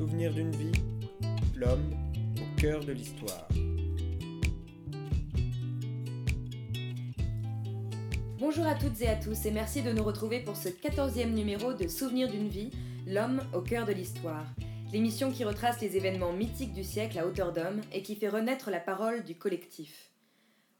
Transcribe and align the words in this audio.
Souvenir 0.00 0.32
d'une 0.32 0.52
vie, 0.52 0.72
l'homme 1.54 1.92
au 2.36 2.58
cœur 2.58 2.82
de 2.82 2.92
l'histoire. 2.92 3.46
Bonjour 8.38 8.64
à 8.64 8.76
toutes 8.76 8.98
et 9.02 9.08
à 9.08 9.16
tous 9.16 9.44
et 9.44 9.50
merci 9.50 9.82
de 9.82 9.92
nous 9.92 10.02
retrouver 10.02 10.40
pour 10.40 10.56
ce 10.56 10.70
14e 10.70 11.34
numéro 11.34 11.74
de 11.74 11.86
Souvenir 11.86 12.30
d'une 12.30 12.48
vie, 12.48 12.70
l'homme 13.06 13.42
au 13.52 13.60
cœur 13.60 13.84
de 13.84 13.92
l'histoire. 13.92 14.46
L'émission 14.90 15.30
qui 15.30 15.44
retrace 15.44 15.82
les 15.82 15.98
événements 15.98 16.32
mythiques 16.32 16.72
du 16.72 16.82
siècle 16.82 17.18
à 17.18 17.26
hauteur 17.26 17.52
d'homme 17.52 17.82
et 17.92 18.02
qui 18.02 18.16
fait 18.16 18.30
renaître 18.30 18.70
la 18.70 18.80
parole 18.80 19.22
du 19.24 19.34
collectif. 19.34 20.12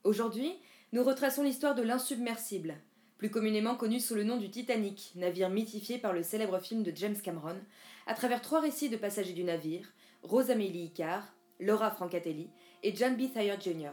Aujourd'hui, 0.02 0.50
nous 0.94 1.04
retraçons 1.04 1.42
l'histoire 1.42 1.74
de 1.74 1.82
l'insubmersible, 1.82 2.76
plus 3.20 3.28
communément 3.28 3.74
connu 3.74 4.00
sous 4.00 4.14
le 4.14 4.24
nom 4.24 4.38
du 4.38 4.48
Titanic, 4.48 5.12
navire 5.14 5.50
mythifié 5.50 5.98
par 5.98 6.14
le 6.14 6.22
célèbre 6.22 6.58
film 6.58 6.82
de 6.82 6.90
James 6.96 7.20
Cameron, 7.22 7.60
à 8.06 8.14
travers 8.14 8.40
trois 8.40 8.62
récits 8.62 8.88
de 8.88 8.96
passagers 8.96 9.34
du 9.34 9.44
navire, 9.44 9.92
Rose 10.22 10.50
Amélie 10.50 10.84
Icare, 10.84 11.34
Laura 11.60 11.90
Francatelli 11.90 12.48
et 12.82 12.96
John 12.96 13.18
B. 13.18 13.30
Thayer 13.30 13.56
Jr. 13.60 13.90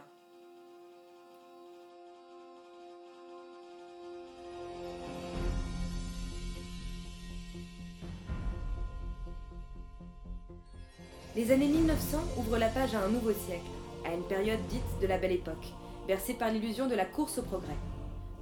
Les 11.36 11.50
années 11.50 11.68
1900 11.68 12.18
ouvrent 12.38 12.56
la 12.56 12.68
page 12.68 12.94
à 12.94 13.04
un 13.04 13.08
nouveau 13.10 13.34
siècle, 13.34 13.60
à 14.06 14.14
une 14.14 14.26
période 14.26 14.66
dite 14.70 15.00
de 15.02 15.06
la 15.06 15.18
Belle 15.18 15.32
Époque, 15.32 15.74
bercée 16.06 16.32
par 16.32 16.50
l'illusion 16.50 16.88
de 16.88 16.94
la 16.94 17.04
course 17.04 17.36
au 17.36 17.42
progrès. 17.42 17.76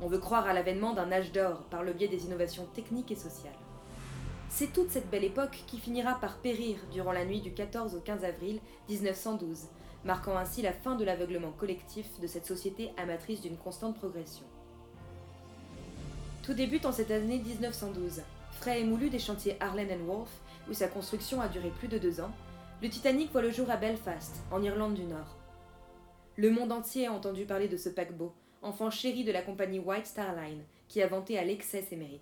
On 0.03 0.09
veut 0.09 0.19
croire 0.19 0.47
à 0.47 0.53
l'avènement 0.53 0.93
d'un 0.93 1.11
âge 1.11 1.33
d'or 1.33 1.63
par 1.71 1.83
le 1.83 1.93
biais 1.93 2.09
des 2.09 2.27
innovations 2.27 2.67
techniques 2.75 3.11
et 3.11 3.17
sociales. 3.17 3.53
C'est 4.49 4.73
toute 4.73 4.91
cette 4.91 5.11
belle 5.11 5.25
époque 5.25 5.65
qui 5.67 5.79
finira 5.79 6.21
par 6.21 6.39
périr 6.39 6.77
durant 6.93 7.13
la 7.13 7.25
nuit 7.25 7.41
du 7.41 7.53
14 7.53 7.95
au 7.95 8.01
15 8.01 8.25
avril 8.25 8.61
1912, 8.89 9.69
marquant 10.05 10.37
ainsi 10.37 10.63
la 10.63 10.73
fin 10.73 10.95
de 10.95 11.05
l'aveuglement 11.05 11.51
collectif 11.53 12.21
de 12.21 12.27
cette 12.27 12.47
société 12.47 12.91
amatrice 12.97 13.41
d'une 13.41 13.57
constante 13.57 13.97
progression. 13.97 14.45
Tout 16.43 16.55
débute 16.55 16.87
en 16.87 16.93
cette 16.93 17.11
année 17.11 17.39
1912. 17.39 18.23
Frais 18.53 18.81
et 18.81 18.85
moulu 18.85 19.11
des 19.11 19.19
chantiers 19.19 19.57
Harland 19.61 19.99
Wolff, 20.07 20.31
où 20.71 20.75
sa 20.75 20.89
construction 20.89 21.41
a 21.41 21.49
duré 21.49 21.71
plus 21.71 21.89
de 21.89 21.99
deux 21.99 22.21
ans, 22.21 22.31
le 22.83 22.89
Titanic 22.89 23.33
voit 23.33 23.43
le 23.43 23.51
jour 23.51 23.71
à 23.71 23.77
Belfast, 23.77 24.37
en 24.51 24.63
Irlande 24.63 24.95
du 24.95 25.05
Nord. 25.05 25.37
Le 26.37 26.51
monde 26.51 26.73
entier 26.73 27.07
a 27.07 27.13
entendu 27.13 27.47
parler 27.47 27.69
de 27.69 27.77
ce 27.77 27.89
paquebot, 27.89 28.35
enfant 28.67 28.91
chéri 28.91 29.25
de 29.25 29.33
la 29.33 29.43
compagnie 29.43 29.79
White 29.79 30.07
Star 30.07 30.35
Line, 30.35 30.63
qui 30.89 31.01
a 31.01 31.07
vanté 31.07 31.39
à 31.39 31.45
l'excès 31.45 31.83
ses 31.83 31.97
mérites. 31.97 32.21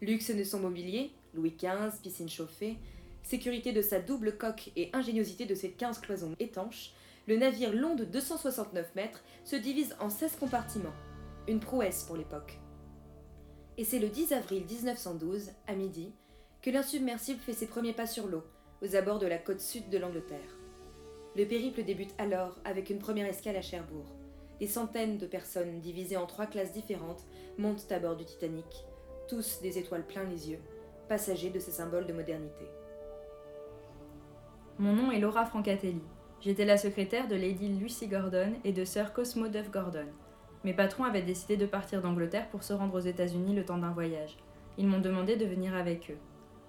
Luxe 0.00 0.30
de 0.30 0.44
son 0.44 0.60
mobilier, 0.60 1.10
Louis 1.34 1.54
XV, 1.58 2.00
piscine 2.02 2.28
chauffée, 2.28 2.76
sécurité 3.22 3.72
de 3.72 3.82
sa 3.82 4.00
double 4.00 4.36
coque 4.36 4.70
et 4.76 4.90
ingéniosité 4.92 5.44
de 5.44 5.54
ses 5.54 5.70
15 5.70 6.00
cloisons 6.00 6.34
étanches, 6.38 6.92
le 7.26 7.36
navire 7.36 7.72
long 7.72 7.94
de 7.94 8.04
269 8.04 8.94
mètres 8.94 9.22
se 9.44 9.56
divise 9.56 9.96
en 10.00 10.10
16 10.10 10.36
compartiments, 10.36 10.94
une 11.48 11.60
prouesse 11.60 12.04
pour 12.04 12.16
l'époque. 12.16 12.58
Et 13.78 13.84
c'est 13.84 14.00
le 14.00 14.08
10 14.08 14.32
avril 14.32 14.64
1912, 14.64 15.50
à 15.66 15.74
midi, 15.74 16.12
que 16.62 16.70
l'insubmersible 16.70 17.40
fait 17.40 17.52
ses 17.52 17.66
premiers 17.66 17.92
pas 17.92 18.06
sur 18.06 18.26
l'eau, 18.26 18.44
aux 18.82 18.96
abords 18.96 19.18
de 19.18 19.26
la 19.26 19.38
côte 19.38 19.60
sud 19.60 19.88
de 19.88 19.98
l'Angleterre. 19.98 20.58
Le 21.36 21.46
périple 21.46 21.82
débute 21.82 22.14
alors 22.18 22.58
avec 22.64 22.90
une 22.90 22.98
première 22.98 23.26
escale 23.26 23.56
à 23.56 23.62
Cherbourg. 23.62 24.21
Des 24.62 24.68
centaines 24.68 25.18
de 25.18 25.26
personnes 25.26 25.80
divisées 25.80 26.16
en 26.16 26.26
trois 26.26 26.46
classes 26.46 26.70
différentes 26.70 27.24
montent 27.58 27.90
à 27.90 27.98
bord 27.98 28.14
du 28.14 28.24
Titanic, 28.24 28.86
tous 29.28 29.58
des 29.60 29.76
étoiles 29.76 30.06
plein 30.06 30.22
les 30.22 30.50
yeux, 30.50 30.60
passagers 31.08 31.50
de 31.50 31.58
ces 31.58 31.72
symboles 31.72 32.06
de 32.06 32.12
modernité. 32.12 32.66
Mon 34.78 34.92
nom 34.92 35.10
est 35.10 35.18
Laura 35.18 35.46
Francatelli. 35.46 36.04
J'étais 36.40 36.64
la 36.64 36.76
secrétaire 36.76 37.26
de 37.26 37.34
Lady 37.34 37.70
Lucy 37.70 38.06
Gordon 38.06 38.52
et 38.62 38.70
de 38.70 38.84
Sir 38.84 39.12
Cosmo 39.12 39.48
Duff 39.48 39.68
Gordon. 39.72 40.06
Mes 40.62 40.74
patrons 40.74 41.02
avaient 41.02 41.22
décidé 41.22 41.56
de 41.56 41.66
partir 41.66 42.00
d'Angleterre 42.00 42.48
pour 42.50 42.62
se 42.62 42.72
rendre 42.72 42.94
aux 42.94 43.00
États-Unis 43.00 43.56
le 43.56 43.64
temps 43.64 43.78
d'un 43.78 43.90
voyage. 43.90 44.36
Ils 44.78 44.86
m'ont 44.86 45.00
demandé 45.00 45.34
de 45.34 45.44
venir 45.44 45.74
avec 45.74 46.08
eux. 46.08 46.18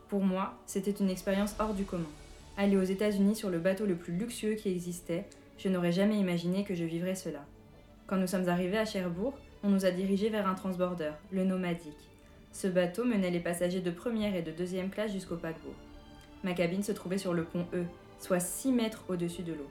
Pour 0.07 0.21
moi, 0.23 0.55
c'était 0.65 0.89
une 0.89 1.11
expérience 1.11 1.53
hors 1.59 1.75
du 1.75 1.85
commun. 1.85 2.09
Aller 2.57 2.75
aux 2.75 2.81
États-Unis 2.81 3.35
sur 3.35 3.51
le 3.51 3.59
bateau 3.59 3.85
le 3.85 3.97
plus 3.97 4.17
luxueux 4.17 4.55
qui 4.55 4.69
existait, 4.69 5.29
je 5.59 5.69
n'aurais 5.69 5.91
jamais 5.91 6.17
imaginé 6.17 6.63
que 6.63 6.73
je 6.73 6.85
vivrais 6.85 7.13
cela. 7.13 7.45
Quand 8.13 8.19
nous 8.19 8.27
sommes 8.27 8.47
arrivés 8.47 8.77
à 8.77 8.85
Cherbourg, 8.85 9.33
on 9.63 9.69
nous 9.69 9.85
a 9.85 9.89
dirigés 9.89 10.29
vers 10.29 10.47
un 10.47 10.53
transborder, 10.53 11.13
le 11.31 11.45
Nomadique. 11.45 12.11
Ce 12.51 12.67
bateau 12.67 13.05
menait 13.05 13.31
les 13.31 13.39
passagers 13.39 13.81
de 13.81 13.89
première 13.89 14.35
et 14.35 14.43
de 14.43 14.51
deuxième 14.51 14.91
classe 14.91 15.11
jusqu'au 15.11 15.35
paquebot. 15.35 15.73
Ma 16.43 16.53
cabine 16.53 16.83
se 16.83 16.91
trouvait 16.91 17.17
sur 17.17 17.33
le 17.33 17.43
pont 17.43 17.65
E, 17.73 17.85
soit 18.19 18.39
6 18.39 18.71
mètres 18.71 19.03
au-dessus 19.07 19.41
de 19.41 19.53
l'eau. 19.53 19.67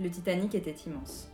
Le 0.00 0.08
Titanic 0.08 0.54
était 0.54 0.76
immense. 0.86 1.28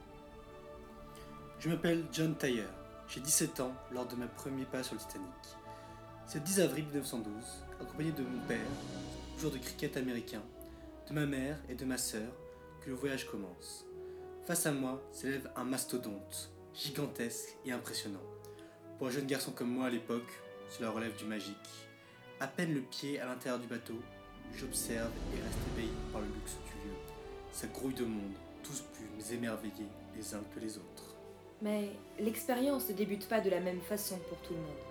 Je 1.60 1.68
m'appelle 1.68 2.02
John 2.10 2.34
Taylor. 2.34 2.66
J'ai 3.06 3.20
17 3.20 3.60
ans 3.60 3.72
lors 3.92 4.08
de 4.08 4.16
mes 4.16 4.26
premiers 4.26 4.64
pas 4.64 4.82
sur 4.82 4.94
le 4.94 5.00
Titanic. 5.00 5.28
C'est 6.26 6.40
le 6.40 6.44
10 6.46 6.60
avril 6.62 6.84
1912, 6.86 7.32
accompagné 7.80 8.10
de 8.10 8.22
mon 8.22 8.44
père, 8.48 8.58
joueur 9.38 9.52
de 9.52 9.58
cricket 9.58 9.96
américain, 9.96 10.42
de 11.08 11.14
ma 11.14 11.26
mère 11.26 11.58
et 11.68 11.76
de 11.76 11.84
ma 11.84 11.96
sœur, 11.96 12.32
que 12.80 12.90
le 12.90 12.96
voyage 12.96 13.24
commence. 13.30 13.86
Face 14.46 14.66
à 14.66 14.72
moi 14.72 15.00
s'élève 15.10 15.50
un 15.56 15.64
mastodonte, 15.64 16.50
gigantesque 16.74 17.56
et 17.64 17.72
impressionnant. 17.72 18.20
Pour 18.98 19.06
un 19.06 19.10
jeune 19.10 19.24
garçon 19.24 19.52
comme 19.52 19.70
moi 19.70 19.86
à 19.86 19.90
l'époque, 19.90 20.30
cela 20.68 20.90
relève 20.90 21.16
du 21.16 21.24
magique. 21.24 21.56
À 22.40 22.46
peine 22.46 22.74
le 22.74 22.82
pied 22.82 23.18
à 23.20 23.24
l'intérieur 23.24 23.58
du 23.58 23.66
bateau, 23.66 23.98
j'observe 24.54 25.10
et 25.32 25.40
reste 25.40 25.58
ébahi 25.72 25.88
par 26.12 26.20
le 26.20 26.26
luxe 26.26 26.56
du 26.66 26.88
lieu. 26.88 26.94
Sa 27.52 27.68
grouille 27.68 27.94
de 27.94 28.04
monde, 28.04 28.34
tous 28.62 28.82
plus 28.82 29.32
émerveillés 29.32 29.88
les 30.14 30.34
uns 30.34 30.44
que 30.54 30.60
les 30.60 30.76
autres. 30.76 31.14
Mais 31.62 31.92
l'expérience 32.18 32.90
ne 32.90 32.94
débute 32.94 33.26
pas 33.26 33.40
de 33.40 33.48
la 33.48 33.60
même 33.60 33.80
façon 33.80 34.18
pour 34.28 34.36
tout 34.42 34.52
le 34.52 34.60
monde. 34.60 34.84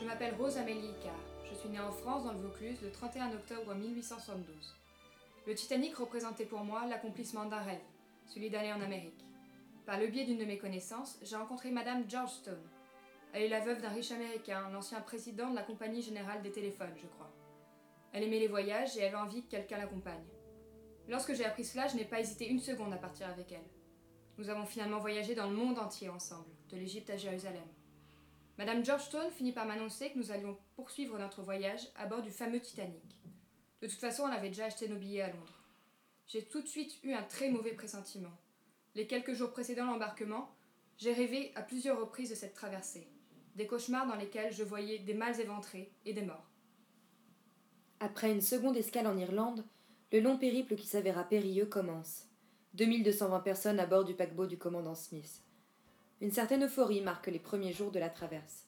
Je 0.00 0.04
m'appelle 0.04 0.34
Rose 0.38 0.56
Amélie 0.56 0.90
Icard. 1.00 1.18
Je 1.50 1.54
suis 1.56 1.68
née 1.68 1.80
en 1.80 1.90
France 1.90 2.22
dans 2.22 2.32
le 2.32 2.38
Vaucluse 2.38 2.78
le 2.80 2.92
31 2.92 3.32
octobre 3.32 3.74
1872. 3.74 4.76
Le 5.48 5.54
Titanic 5.54 5.96
représentait 5.96 6.46
pour 6.46 6.60
moi 6.60 6.86
l'accomplissement 6.86 7.46
d'un 7.46 7.60
rêve, 7.60 7.80
celui 8.26 8.50
d'aller 8.50 8.72
en 8.72 8.80
Amérique. 8.80 9.24
Par 9.86 9.98
le 9.98 10.06
biais 10.06 10.24
d'une 10.24 10.38
de 10.38 10.44
mes 10.44 10.58
connaissances, 10.58 11.18
j'ai 11.22 11.36
rencontré 11.36 11.70
Madame 11.70 12.08
Georgestone. 12.08 12.68
Elle 13.32 13.42
est 13.42 13.48
la 13.48 13.60
veuve 13.60 13.82
d'un 13.82 13.90
riche 13.90 14.12
américain, 14.12 14.70
l'ancien 14.70 15.00
président 15.00 15.50
de 15.50 15.56
la 15.56 15.62
Compagnie 15.62 16.02
générale 16.02 16.42
des 16.42 16.52
téléphones, 16.52 16.94
je 16.96 17.06
crois. 17.06 17.32
Elle 18.12 18.22
aimait 18.22 18.38
les 18.38 18.48
voyages 18.48 18.96
et 18.96 19.04
avait 19.04 19.16
envie 19.16 19.42
que 19.42 19.50
quelqu'un 19.50 19.78
l'accompagne. 19.78 20.24
Lorsque 21.08 21.34
j'ai 21.34 21.44
appris 21.44 21.64
cela, 21.64 21.88
je 21.88 21.96
n'ai 21.96 22.04
pas 22.04 22.20
hésité 22.20 22.48
une 22.48 22.60
seconde 22.60 22.94
à 22.94 22.96
partir 22.96 23.28
avec 23.28 23.52
elle. 23.52 23.68
Nous 24.38 24.48
avons 24.48 24.64
finalement 24.64 24.98
voyagé 24.98 25.34
dans 25.34 25.50
le 25.50 25.56
monde 25.56 25.78
entier 25.78 26.08
ensemble, 26.08 26.48
de 26.70 26.76
l'Égypte 26.76 27.10
à 27.10 27.16
Jérusalem. 27.16 27.68
Madame 28.56 28.84
Georgestone 28.84 29.30
finit 29.32 29.52
par 29.52 29.66
m'annoncer 29.66 30.10
que 30.10 30.18
nous 30.18 30.30
allions 30.30 30.56
poursuivre 30.76 31.18
notre 31.18 31.42
voyage 31.42 31.88
à 31.96 32.06
bord 32.06 32.22
du 32.22 32.30
fameux 32.30 32.60
Titanic. 32.60 33.20
De 33.82 33.88
toute 33.88 33.98
façon, 33.98 34.28
elle 34.28 34.34
avait 34.34 34.48
déjà 34.48 34.66
acheté 34.66 34.88
nos 34.88 34.96
billets 34.96 35.22
à 35.22 35.30
Londres. 35.30 35.63
J'ai 36.26 36.44
tout 36.44 36.62
de 36.62 36.68
suite 36.68 36.98
eu 37.02 37.12
un 37.12 37.22
très 37.22 37.50
mauvais 37.50 37.72
pressentiment. 37.72 38.32
Les 38.94 39.06
quelques 39.06 39.34
jours 39.34 39.50
précédant 39.50 39.86
l'embarquement, 39.86 40.54
j'ai 40.96 41.12
rêvé 41.12 41.52
à 41.54 41.62
plusieurs 41.62 42.00
reprises 42.00 42.30
de 42.30 42.34
cette 42.34 42.54
traversée. 42.54 43.06
Des 43.56 43.66
cauchemars 43.66 44.06
dans 44.06 44.16
lesquels 44.16 44.52
je 44.52 44.64
voyais 44.64 44.98
des 44.98 45.14
mâles 45.14 45.40
éventrés 45.40 45.92
et 46.04 46.12
des 46.12 46.22
morts. 46.22 46.50
Après 48.00 48.32
une 48.32 48.40
seconde 48.40 48.76
escale 48.76 49.06
en 49.06 49.16
Irlande, 49.16 49.64
le 50.12 50.20
long 50.20 50.38
périple 50.38 50.76
qui 50.76 50.86
s'avéra 50.86 51.24
périlleux 51.24 51.66
commence. 51.66 52.28
2220 52.74 53.40
personnes 53.40 53.80
à 53.80 53.86
bord 53.86 54.04
du 54.04 54.14
paquebot 54.14 54.46
du 54.46 54.58
commandant 54.58 54.94
Smith. 54.94 55.42
Une 56.20 56.32
certaine 56.32 56.64
euphorie 56.64 57.00
marque 57.00 57.26
les 57.26 57.38
premiers 57.38 57.72
jours 57.72 57.90
de 57.90 57.98
la 57.98 58.10
traverse. 58.10 58.66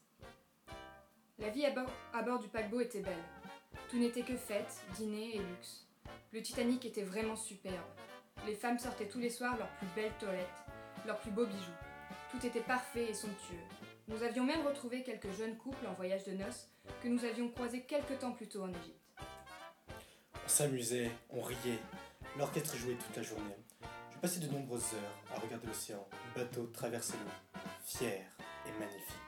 La 1.38 1.50
vie 1.50 1.64
à 1.64 1.70
bord, 1.70 1.90
à 2.12 2.22
bord 2.22 2.38
du 2.38 2.48
paquebot 2.48 2.80
était 2.80 3.00
belle. 3.00 3.24
Tout 3.88 3.98
n'était 3.98 4.22
que 4.22 4.36
fête, 4.36 4.84
dîner 4.96 5.36
et 5.36 5.38
luxe. 5.38 5.85
Le 6.32 6.42
Titanic 6.42 6.84
était 6.84 7.02
vraiment 7.02 7.36
superbe. 7.36 7.74
Les 8.46 8.54
femmes 8.54 8.78
sortaient 8.78 9.08
tous 9.08 9.18
les 9.18 9.30
soirs 9.30 9.56
leurs 9.56 9.70
plus 9.78 9.88
belles 9.94 10.12
toilettes, 10.20 10.46
leurs 11.06 11.18
plus 11.18 11.30
beaux 11.30 11.46
bijoux. 11.46 11.72
Tout 12.30 12.46
était 12.46 12.60
parfait 12.60 13.10
et 13.10 13.14
somptueux. 13.14 13.56
Nous 14.08 14.22
avions 14.22 14.44
même 14.44 14.66
retrouvé 14.66 15.02
quelques 15.02 15.32
jeunes 15.36 15.56
couples 15.56 15.86
en 15.86 15.94
voyage 15.94 16.24
de 16.24 16.32
noces 16.32 16.68
que 17.02 17.08
nous 17.08 17.24
avions 17.24 17.48
croisés 17.50 17.82
quelque 17.82 18.14
temps 18.14 18.32
plus 18.32 18.48
tôt 18.48 18.62
en 18.62 18.68
Égypte. 18.68 19.00
On 20.44 20.48
s'amusait, 20.48 21.10
on 21.30 21.40
riait. 21.40 21.78
L'orchestre 22.38 22.76
jouait 22.76 22.94
toute 22.94 23.16
la 23.16 23.22
journée. 23.22 23.56
Je 24.12 24.18
passais 24.18 24.40
de 24.40 24.48
nombreuses 24.48 24.94
heures 24.94 25.36
à 25.36 25.40
regarder 25.40 25.66
l'océan, 25.66 26.06
le 26.34 26.42
bateau 26.42 26.66
traverser 26.66 27.14
l'eau, 27.14 27.60
fier 27.84 28.24
et 28.66 28.78
magnifique. 28.78 29.25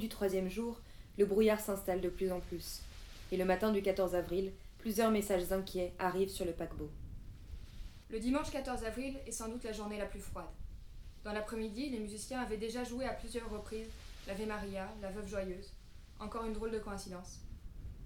Du 0.00 0.08
troisième 0.08 0.48
jour, 0.48 0.80
le 1.18 1.26
brouillard 1.26 1.60
s'installe 1.60 2.00
de 2.00 2.08
plus 2.08 2.32
en 2.32 2.40
plus. 2.40 2.80
Et 3.30 3.36
le 3.36 3.44
matin 3.44 3.70
du 3.70 3.82
14 3.82 4.16
avril, 4.16 4.50
plusieurs 4.78 5.12
messages 5.12 5.52
inquiets 5.52 5.92
arrivent 5.98 6.30
sur 6.30 6.44
le 6.44 6.52
paquebot. 6.52 6.90
Le 8.10 8.18
dimanche 8.18 8.50
14 8.50 8.82
avril 8.84 9.16
est 9.26 9.32
sans 9.32 9.48
doute 9.48 9.62
la 9.62 9.72
journée 9.72 9.98
la 9.98 10.06
plus 10.06 10.20
froide. 10.20 10.48
Dans 11.22 11.32
l'après-midi, 11.32 11.90
les 11.90 12.00
musiciens 12.00 12.40
avaient 12.40 12.56
déjà 12.56 12.82
joué 12.82 13.04
à 13.04 13.12
plusieurs 13.12 13.48
reprises 13.50 13.90
l'Ave 14.26 14.46
Maria, 14.46 14.88
la 15.00 15.10
Veuve 15.10 15.28
Joyeuse. 15.28 15.72
Encore 16.18 16.44
une 16.44 16.54
drôle 16.54 16.72
de 16.72 16.78
coïncidence. 16.78 17.40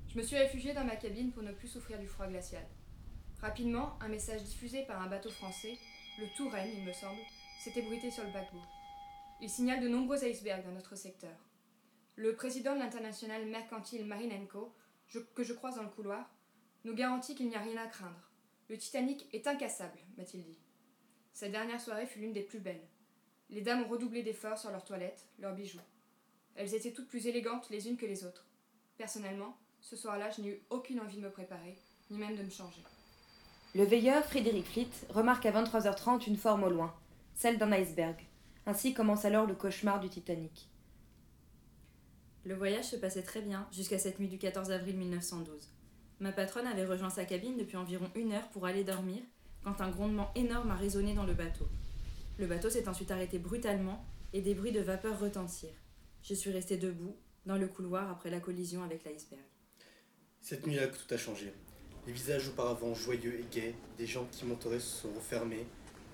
Je 0.08 0.18
me 0.18 0.22
suis 0.22 0.36
réfugiée 0.36 0.74
dans 0.74 0.84
ma 0.84 0.96
cabine 0.96 1.32
pour 1.32 1.42
ne 1.42 1.52
plus 1.52 1.68
souffrir 1.68 1.98
du 1.98 2.06
froid 2.06 2.26
glacial. 2.26 2.64
Rapidement, 3.40 3.96
un 4.00 4.08
message 4.08 4.42
diffusé 4.42 4.82
par 4.82 5.00
un 5.00 5.06
bateau 5.06 5.30
français, 5.30 5.78
le 6.18 6.26
Touraine, 6.36 6.70
il 6.76 6.84
me 6.84 6.92
semble, 6.92 7.20
s'est 7.60 7.78
ébruité 7.78 8.10
sur 8.10 8.24
le 8.24 8.32
paquebot. 8.32 8.62
Il 9.40 9.48
signale 9.48 9.80
de 9.80 9.88
nombreux 9.88 10.24
icebergs 10.24 10.64
dans 10.64 10.72
notre 10.72 10.96
secteur. 10.96 11.36
Le 12.16 12.34
président 12.36 12.74
de 12.74 12.78
l'international 12.78 13.44
mercantile 13.46 14.06
Marinenko, 14.06 14.72
que 15.34 15.42
je 15.42 15.52
croise 15.52 15.76
dans 15.76 15.82
le 15.82 15.88
couloir, 15.88 16.30
nous 16.84 16.94
garantit 16.94 17.34
qu'il 17.34 17.48
n'y 17.48 17.56
a 17.56 17.60
rien 17.60 17.76
à 17.76 17.88
craindre. 17.88 18.30
Le 18.68 18.78
Titanic 18.78 19.26
est 19.32 19.46
incassable, 19.46 19.98
m'a-t-il 20.16 20.44
dit. 20.44 20.58
Cette 21.32 21.52
dernière 21.52 21.80
soirée 21.80 22.06
fut 22.06 22.20
l'une 22.20 22.32
des 22.32 22.42
plus 22.42 22.60
belles. 22.60 22.86
Les 23.50 23.62
dames 23.62 23.82
ont 23.82 23.88
redoublé 23.88 24.22
d'efforts 24.22 24.58
sur 24.58 24.70
leurs 24.70 24.84
toilettes, 24.84 25.26
leurs 25.40 25.54
bijoux. 25.54 25.80
Elles 26.54 26.74
étaient 26.74 26.92
toutes 26.92 27.08
plus 27.08 27.26
élégantes 27.26 27.68
les 27.70 27.88
unes 27.88 27.96
que 27.96 28.06
les 28.06 28.24
autres. 28.24 28.46
Personnellement, 28.96 29.56
ce 29.80 29.96
soir-là, 29.96 30.30
je 30.30 30.40
n'ai 30.40 30.48
eu 30.50 30.62
aucune 30.70 31.00
envie 31.00 31.16
de 31.16 31.22
me 31.22 31.30
préparer, 31.30 31.76
ni 32.10 32.18
même 32.18 32.36
de 32.36 32.42
me 32.42 32.50
changer. 32.50 32.82
Le 33.74 33.84
veilleur, 33.84 34.24
Frédéric 34.24 34.66
Fleet, 34.66 34.88
remarque 35.08 35.46
à 35.46 35.52
23h30 35.52 36.28
une 36.28 36.36
forme 36.36 36.62
au 36.62 36.70
loin, 36.70 36.94
celle 37.34 37.58
d'un 37.58 37.72
iceberg. 37.72 38.16
Ainsi 38.66 38.94
commence 38.94 39.24
alors 39.24 39.46
le 39.46 39.54
cauchemar 39.56 39.98
du 39.98 40.08
Titanic. 40.08 40.70
Le 42.44 42.54
voyage 42.54 42.84
se 42.84 42.96
passait 42.96 43.22
très 43.22 43.40
bien 43.40 43.66
jusqu'à 43.72 43.98
cette 43.98 44.18
nuit 44.18 44.28
du 44.28 44.36
14 44.36 44.70
avril 44.70 44.98
1912. 44.98 45.70
Ma 46.20 46.30
patronne 46.30 46.66
avait 46.66 46.84
rejoint 46.84 47.10
sa 47.10 47.24
cabine 47.24 47.56
depuis 47.56 47.78
environ 47.78 48.10
une 48.14 48.32
heure 48.32 48.48
pour 48.50 48.66
aller 48.66 48.84
dormir 48.84 49.22
quand 49.62 49.80
un 49.80 49.90
grondement 49.90 50.30
énorme 50.34 50.70
a 50.70 50.76
résonné 50.76 51.14
dans 51.14 51.24
le 51.24 51.32
bateau. 51.32 51.66
Le 52.38 52.46
bateau 52.46 52.68
s'est 52.68 52.86
ensuite 52.86 53.10
arrêté 53.10 53.38
brutalement 53.38 54.04
et 54.34 54.42
des 54.42 54.54
bruits 54.54 54.72
de 54.72 54.80
vapeur 54.80 55.18
retentirent. 55.18 55.80
Je 56.22 56.34
suis 56.34 56.50
restée 56.50 56.76
debout, 56.76 57.16
dans 57.46 57.56
le 57.56 57.68
couloir 57.68 58.10
après 58.10 58.30
la 58.30 58.40
collision 58.40 58.82
avec 58.82 59.04
l'iceberg. 59.04 59.42
Cette 60.40 60.66
nuit-là, 60.66 60.88
tout 60.88 61.14
a 61.14 61.16
changé. 61.16 61.52
Les 62.06 62.12
visages 62.12 62.48
auparavant 62.48 62.94
joyeux 62.94 63.40
et 63.40 63.44
gais 63.50 63.74
des 63.96 64.06
gens 64.06 64.26
qui 64.30 64.44
monteraient 64.44 64.80
se 64.80 65.02
sont 65.02 65.12
refermés, 65.12 65.66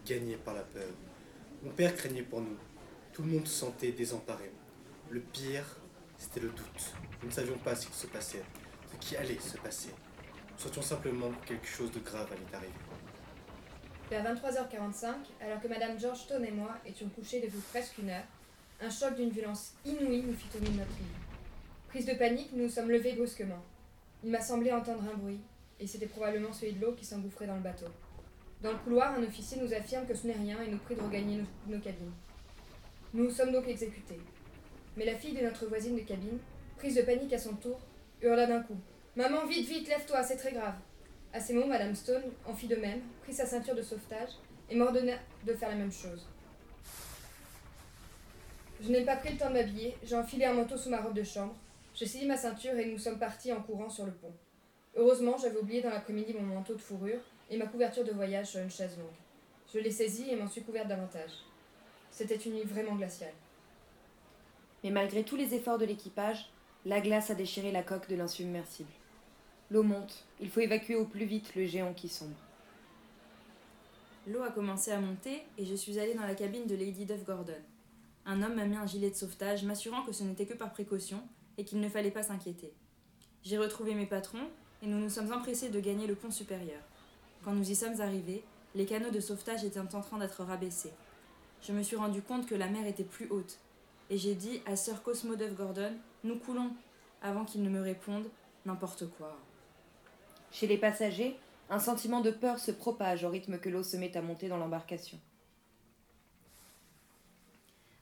gagnés 0.07 0.37
par 0.37 0.55
la 0.55 0.63
peur. 0.63 0.93
Mon 1.65 1.71
père 1.71 1.95
craignait 1.97 2.23
pour 2.23 2.41
nous. 2.41 2.57
Tout 3.13 3.23
le 3.23 3.29
monde 3.29 3.47
se 3.47 3.59
sentait 3.59 3.93
désemparé. 3.93 4.53
Le 5.11 5.21
pire, 5.21 5.80
c'était 6.21 6.41
le 6.41 6.51
doute. 6.51 6.95
Nous 7.23 7.29
ne 7.29 7.33
savions 7.33 7.57
pas 7.59 7.75
ce 7.75 7.87
qui 7.87 7.95
se 7.95 8.07
passait, 8.07 8.43
ce 8.93 8.97
qui 8.99 9.17
allait 9.17 9.39
se 9.39 9.57
passer. 9.57 9.89
Nous 10.53 10.59
sentions 10.59 10.83
simplement 10.83 11.31
que 11.31 11.49
quelque 11.49 11.67
chose 11.67 11.91
de 11.91 12.01
grave 12.01 12.29
allait 12.31 12.55
arriver. 12.55 12.73
Vers 14.11 14.25
23h45, 14.25 15.07
alors 15.41 15.61
que 15.61 15.69
Madame 15.69 15.99
Georgetown 15.99 16.45
et 16.45 16.51
moi 16.51 16.77
étions 16.85 17.09
couchés 17.09 17.41
depuis 17.41 17.61
presque 17.71 17.99
une 17.99 18.11
heure, 18.11 18.25
un 18.83 18.91
choc 18.91 19.17
d'une 19.17 19.31
violence 19.31 19.73
inouïe 19.85 20.23
nous 20.23 20.35
fit 20.35 20.49
tourner 20.49 20.71
notre 20.71 20.91
lit. 20.91 21.17
Prise 21.89 22.07
de 22.07 22.15
panique, 22.15 22.51
nous 22.53 22.65
nous 22.65 22.71
sommes 22.71 22.91
levés 22.91 23.15
brusquement. 23.15 23.63
Il 24.23 24.31
m'a 24.31 24.41
semblé 24.41 24.73
entendre 24.73 25.03
un 25.11 25.17
bruit, 25.17 25.41
et 25.79 25.87
c'était 25.87 26.07
probablement 26.07 26.53
celui 26.53 26.75
de 26.75 26.85
l'eau 26.85 26.93
qui 26.93 27.05
s'engouffrait 27.05 27.47
dans 27.47 27.57
le 27.57 27.63
bateau. 27.63 27.87
Dans 28.63 28.73
le 28.73 28.79
couloir, 28.79 29.15
un 29.15 29.23
officier 29.23 29.59
nous 29.59 29.73
affirme 29.73 30.07
que 30.07 30.15
ce 30.15 30.27
n'est 30.27 30.35
rien 30.35 30.61
et 30.63 30.69
nous 30.69 30.79
prie 30.79 30.95
de 30.95 31.01
regagner 31.01 31.39
nos, 31.39 31.75
nos 31.75 31.81
cabines. 31.81 32.13
Nous 33.15 33.31
sommes 33.31 33.53
donc 33.53 33.67
exécutés. 33.67 34.21
Mais 35.01 35.07
la 35.07 35.17
fille 35.17 35.33
de 35.33 35.41
notre 35.41 35.65
voisine 35.65 35.97
de 35.97 36.03
cabine, 36.03 36.39
prise 36.77 36.95
de 36.95 37.01
panique 37.01 37.33
à 37.33 37.39
son 37.39 37.55
tour, 37.55 37.81
hurla 38.21 38.45
d'un 38.45 38.61
coup. 38.61 38.77
Maman, 39.17 39.47
vite, 39.47 39.67
vite, 39.67 39.89
lève-toi, 39.89 40.23
c'est 40.23 40.37
très 40.37 40.53
grave. 40.53 40.75
À 41.33 41.41
ces 41.41 41.55
mots, 41.55 41.65
Madame 41.65 41.95
Stone 41.95 42.25
en 42.45 42.53
fit 42.53 42.67
de 42.67 42.77
même, 42.77 43.01
prit 43.23 43.33
sa 43.33 43.47
ceinture 43.47 43.75
de 43.75 43.81
sauvetage 43.81 44.29
et 44.69 44.77
m'ordonna 44.77 45.15
de 45.47 45.55
faire 45.55 45.71
la 45.71 45.77
même 45.77 45.91
chose. 45.91 46.29
Je 48.83 48.91
n'ai 48.91 49.07
pas 49.07 49.17
pris 49.17 49.33
le 49.33 49.39
temps 49.39 49.49
de 49.49 49.55
m'habiller, 49.55 49.97
j'ai 50.03 50.17
enfilé 50.17 50.45
un 50.45 50.53
manteau 50.53 50.77
sous 50.77 50.91
ma 50.91 51.01
robe 51.01 51.15
de 51.15 51.25
chambre, 51.25 51.57
j'ai 51.95 52.05
saisi 52.05 52.27
ma 52.27 52.37
ceinture 52.37 52.77
et 52.77 52.85
nous 52.85 52.99
sommes 52.99 53.19
partis 53.19 53.55
en 53.55 53.63
courant 53.63 53.89
sur 53.89 54.05
le 54.05 54.13
pont. 54.13 54.35
Heureusement, 54.97 55.39
j'avais 55.39 55.61
oublié 55.61 55.81
dans 55.81 55.89
l'après-midi 55.89 56.35
mon 56.35 56.57
manteau 56.57 56.75
de 56.75 56.81
fourrure 56.83 57.23
et 57.49 57.57
ma 57.57 57.69
couverture 57.69 58.05
de 58.05 58.13
voyage 58.13 58.49
sur 58.49 58.61
une 58.61 58.71
chaise 58.71 58.99
longue. 58.99 59.09
Je 59.73 59.79
l'ai 59.79 59.91
saisi 59.91 60.29
et 60.29 60.37
m'en 60.37 60.47
suis 60.47 60.63
couverte 60.63 60.89
davantage. 60.89 61.33
C'était 62.11 62.37
une 62.37 62.53
nuit 62.53 62.65
vraiment 62.65 62.97
glaciale. 62.97 63.33
Mais 64.83 64.91
malgré 64.91 65.25
tous 65.25 65.37
les 65.37 65.55
efforts 65.55 65.79
de 65.79 65.85
l'équipage, 65.85 66.51
la 66.87 67.01
glace 67.01 67.31
a 67.31 67.35
déchiré 67.35 67.73
la 67.73 67.83
coque 67.83 68.09
de 68.09 68.17
l'insubmersible. 68.17 68.91
L'eau 69.71 69.83
monte, 69.83 70.25
il 70.41 70.49
faut 70.49 70.61
évacuer 70.61 70.97
au 70.97 71.05
plus 71.05 71.27
vite 71.27 71.55
le 71.55 71.67
géant 71.67 71.93
qui 71.93 72.09
sombre. 72.09 72.37
L'eau 74.27 74.43
a 74.43 74.51
commencé 74.51 74.91
à 74.91 75.01
monter 75.01 75.43
et 75.59 75.65
je 75.65 75.75
suis 75.75 75.99
allée 75.99 76.15
dans 76.15 76.27
la 76.27 76.35
cabine 76.35 76.67
de 76.67 76.75
Lady 76.75 77.05
Duff 77.05 77.25
Gordon. 77.25 77.53
Un 78.27 78.43
homme 78.43 78.55
m'a 78.55 78.67
mis 78.67 78.77
un 78.77 78.87
gilet 78.87 79.11
de 79.11 79.15
sauvetage, 79.15 79.65
m'assurant 79.65 80.03
que 80.05 80.13
ce 80.13 80.25
n'était 80.25 80.47
que 80.47 80.55
par 80.55 80.73
précaution 80.73 81.23
et 81.59 81.65
qu'il 81.65 81.81
ne 81.81 81.89
fallait 81.89 82.11
pas 82.11 82.23
s'inquiéter. 82.23 82.73
J'ai 83.43 83.59
retrouvé 83.59 83.95
mes 83.95 84.07
patrons 84.07 84.49
et 84.83 84.87
nous 84.87 84.99
nous 84.99 85.09
sommes 85.11 85.33
empressés 85.33 85.71
de 85.71 85.81
gagner 85.81 86.07
le 86.07 86.15
pont 86.15 86.31
supérieur. 86.31 86.83
Quand 87.45 87.53
nous 87.53 87.71
y 87.71 87.75
sommes 87.75 88.01
arrivés, 88.01 88.45
les 88.75 88.87
canaux 88.87 89.11
de 89.11 89.21
sauvetage 89.21 89.65
étaient 89.65 89.81
en 89.81 89.87
train 89.87 90.19
d'être 90.19 90.45
rabaissés. 90.45 90.93
Je 91.63 91.73
me 91.73 91.83
suis 91.83 91.97
rendu 91.97 92.23
compte 92.23 92.47
que 92.47 92.55
la 92.55 92.69
mer 92.69 92.87
était 92.87 93.05
plus 93.05 93.29
haute 93.31 93.59
et 94.11 94.19
j'ai 94.19 94.35
dit 94.35 94.61
à 94.67 94.77
Sir 94.77 95.03
Cosmo 95.03 95.37
Duff 95.37 95.55
Gordon 95.55 95.93
Nous 96.25 96.37
coulons 96.37 96.73
avant 97.23 97.45
qu'il 97.45 97.63
ne 97.63 97.71
me 97.71 97.81
réponde 97.81 98.27
N'importe 98.67 99.09
quoi. 99.17 99.39
Chez 100.51 100.67
les 100.67 100.77
passagers, 100.77 101.39
un 101.71 101.79
sentiment 101.79 102.21
de 102.21 102.31
peur 102.31 102.59
se 102.59 102.73
propage 102.73 103.25
au 103.25 103.31
rythme 103.31 103.59
que 103.59 103.71
l'eau 103.71 103.83
se 103.83 103.97
met 103.97 104.17
à 104.17 104.21
monter 104.21 104.49
dans 104.49 104.59
l'embarcation. 104.59 105.19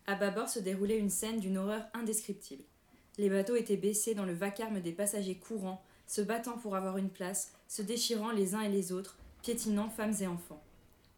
À 0.07 0.17
bâbord 0.17 0.49
se 0.49 0.59
déroulait 0.59 0.99
une 0.99 1.11
scène 1.11 1.39
d'une 1.39 1.59
horreur 1.59 1.85
indescriptible. 1.93 2.65
Les 3.19 3.29
bateaux 3.29 3.55
étaient 3.55 3.77
baissés 3.77 4.15
dans 4.15 4.25
le 4.25 4.33
vacarme 4.33 4.81
des 4.81 4.93
passagers 4.93 5.37
courants, 5.37 5.85
se 6.07 6.23
battant 6.23 6.57
pour 6.57 6.75
avoir 6.75 6.97
une 6.97 7.11
place, 7.11 7.53
se 7.69 7.83
déchirant 7.83 8.31
les 8.31 8.55
uns 8.55 8.63
et 8.63 8.71
les 8.71 8.91
autres, 8.91 9.19
piétinant 9.43 9.91
femmes 9.91 10.15
et 10.21 10.27
enfants. 10.27 10.63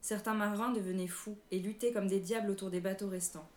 Certains 0.00 0.34
marins 0.34 0.72
devenaient 0.72 1.06
fous 1.06 1.38
et 1.52 1.60
luttaient 1.60 1.92
comme 1.92 2.08
des 2.08 2.20
diables 2.20 2.50
autour 2.50 2.70
des 2.70 2.80
bateaux 2.80 3.08
restants. 3.08 3.48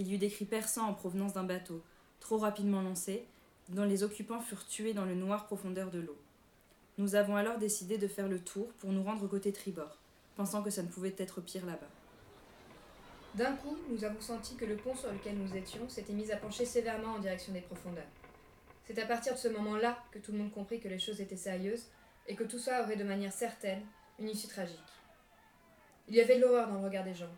Il 0.00 0.08
y 0.08 0.14
eut 0.14 0.18
des 0.18 0.30
cris 0.30 0.46
perçants 0.46 0.88
en 0.88 0.94
provenance 0.94 1.34
d'un 1.34 1.44
bateau, 1.44 1.84
trop 2.20 2.38
rapidement 2.38 2.80
lancé, 2.80 3.26
dont 3.68 3.84
les 3.84 4.02
occupants 4.02 4.40
furent 4.40 4.66
tués 4.66 4.94
dans 4.94 5.04
le 5.04 5.14
noir 5.14 5.44
profondeur 5.44 5.90
de 5.90 5.98
l'eau. 5.98 6.16
Nous 6.96 7.16
avons 7.16 7.36
alors 7.36 7.58
décidé 7.58 7.98
de 7.98 8.08
faire 8.08 8.26
le 8.26 8.40
tour 8.40 8.72
pour 8.78 8.92
nous 8.92 9.02
rendre 9.02 9.28
côté 9.28 9.52
tribord, 9.52 9.98
pensant 10.36 10.62
que 10.62 10.70
ça 10.70 10.82
ne 10.82 10.88
pouvait 10.88 11.14
être 11.18 11.42
pire 11.42 11.66
là-bas. 11.66 11.90
D'un 13.34 13.52
coup, 13.56 13.76
nous 13.90 14.02
avons 14.02 14.22
senti 14.22 14.56
que 14.56 14.64
le 14.64 14.76
pont 14.76 14.96
sur 14.96 15.12
lequel 15.12 15.36
nous 15.36 15.54
étions 15.54 15.86
s'était 15.86 16.14
mis 16.14 16.32
à 16.32 16.38
pencher 16.38 16.64
sévèrement 16.64 17.16
en 17.16 17.18
direction 17.18 17.52
des 17.52 17.60
profondeurs. 17.60 18.08
C'est 18.86 18.98
à 18.98 19.06
partir 19.06 19.34
de 19.34 19.38
ce 19.38 19.48
moment-là 19.48 19.98
que 20.12 20.18
tout 20.18 20.32
le 20.32 20.38
monde 20.38 20.50
comprit 20.50 20.80
que 20.80 20.88
les 20.88 20.98
choses 20.98 21.20
étaient 21.20 21.36
sérieuses 21.36 21.88
et 22.26 22.36
que 22.36 22.44
tout 22.44 22.58
ça 22.58 22.82
aurait 22.84 22.96
de 22.96 23.04
manière 23.04 23.34
certaine 23.34 23.82
une 24.18 24.30
issue 24.30 24.48
tragique. 24.48 24.78
Il 26.08 26.14
y 26.14 26.22
avait 26.22 26.36
de 26.36 26.40
l'horreur 26.40 26.68
dans 26.68 26.78
le 26.78 26.86
regard 26.86 27.04
des 27.04 27.12
gens. 27.12 27.36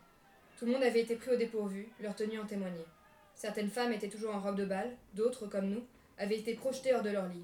Tout 0.63 0.67
le 0.67 0.75
monde 0.75 0.85
avait 0.85 1.01
été 1.01 1.17
pris 1.17 1.33
au 1.33 1.37
dépourvu, 1.37 1.89
leur 1.99 2.15
tenue 2.15 2.39
en 2.39 2.47
témoignait. 2.47 2.87
Certaines 3.35 3.69
femmes 3.69 3.93
étaient 3.93 4.09
toujours 4.09 4.33
en 4.33 4.39
robe 4.39 4.55
de 4.55 4.65
bal, 4.65 4.97
d'autres, 5.13 5.49
comme 5.49 5.69
nous, 5.69 5.83
avaient 6.19 6.39
été 6.39 6.55
projetées 6.55 6.95
hors 6.95 7.03
de 7.03 7.11
leur 7.11 7.27
lit. 7.27 7.43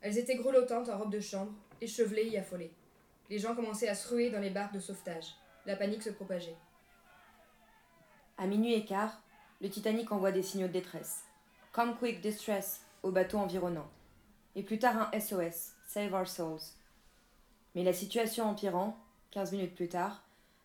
Elles 0.00 0.16
étaient 0.16 0.36
grelottantes 0.36 0.88
en 0.88 0.96
robe 0.96 1.10
de 1.10 1.18
chambre, 1.18 1.52
échevelées 1.80 2.28
et 2.30 2.38
affolées. 2.38 2.70
Les 3.30 3.40
gens 3.40 3.56
commençaient 3.56 3.88
à 3.88 3.96
se 3.96 4.06
ruer 4.06 4.30
dans 4.30 4.38
les 4.38 4.50
barques 4.50 4.74
de 4.74 4.78
sauvetage. 4.78 5.34
La 5.66 5.74
panique 5.74 6.04
se 6.04 6.10
propageait. 6.10 6.54
À 8.38 8.46
minuit 8.46 8.74
et 8.74 8.84
quart, 8.84 9.20
le 9.60 9.68
Titanic 9.68 10.12
envoie 10.12 10.30
des 10.30 10.44
signaux 10.44 10.68
de 10.68 10.72
détresse. 10.72 11.24
Come 11.72 11.96
quick 11.96 12.20
distress 12.20 12.86
au 13.02 13.10
bateau 13.10 13.38
environnant. 13.38 13.90
Et 14.54 14.62
plus 14.62 14.78
tard 14.78 15.10
un 15.12 15.18
SOS, 15.18 15.72
Save 15.88 16.14
Our 16.14 16.28
Souls. 16.28 16.62
Mais 17.74 17.82
la 17.82 17.92
situation 17.92 18.44
empirant, 18.44 18.96
15 19.32 19.50
minutes 19.50 19.74
plus 19.74 19.88
tard, 19.88 20.23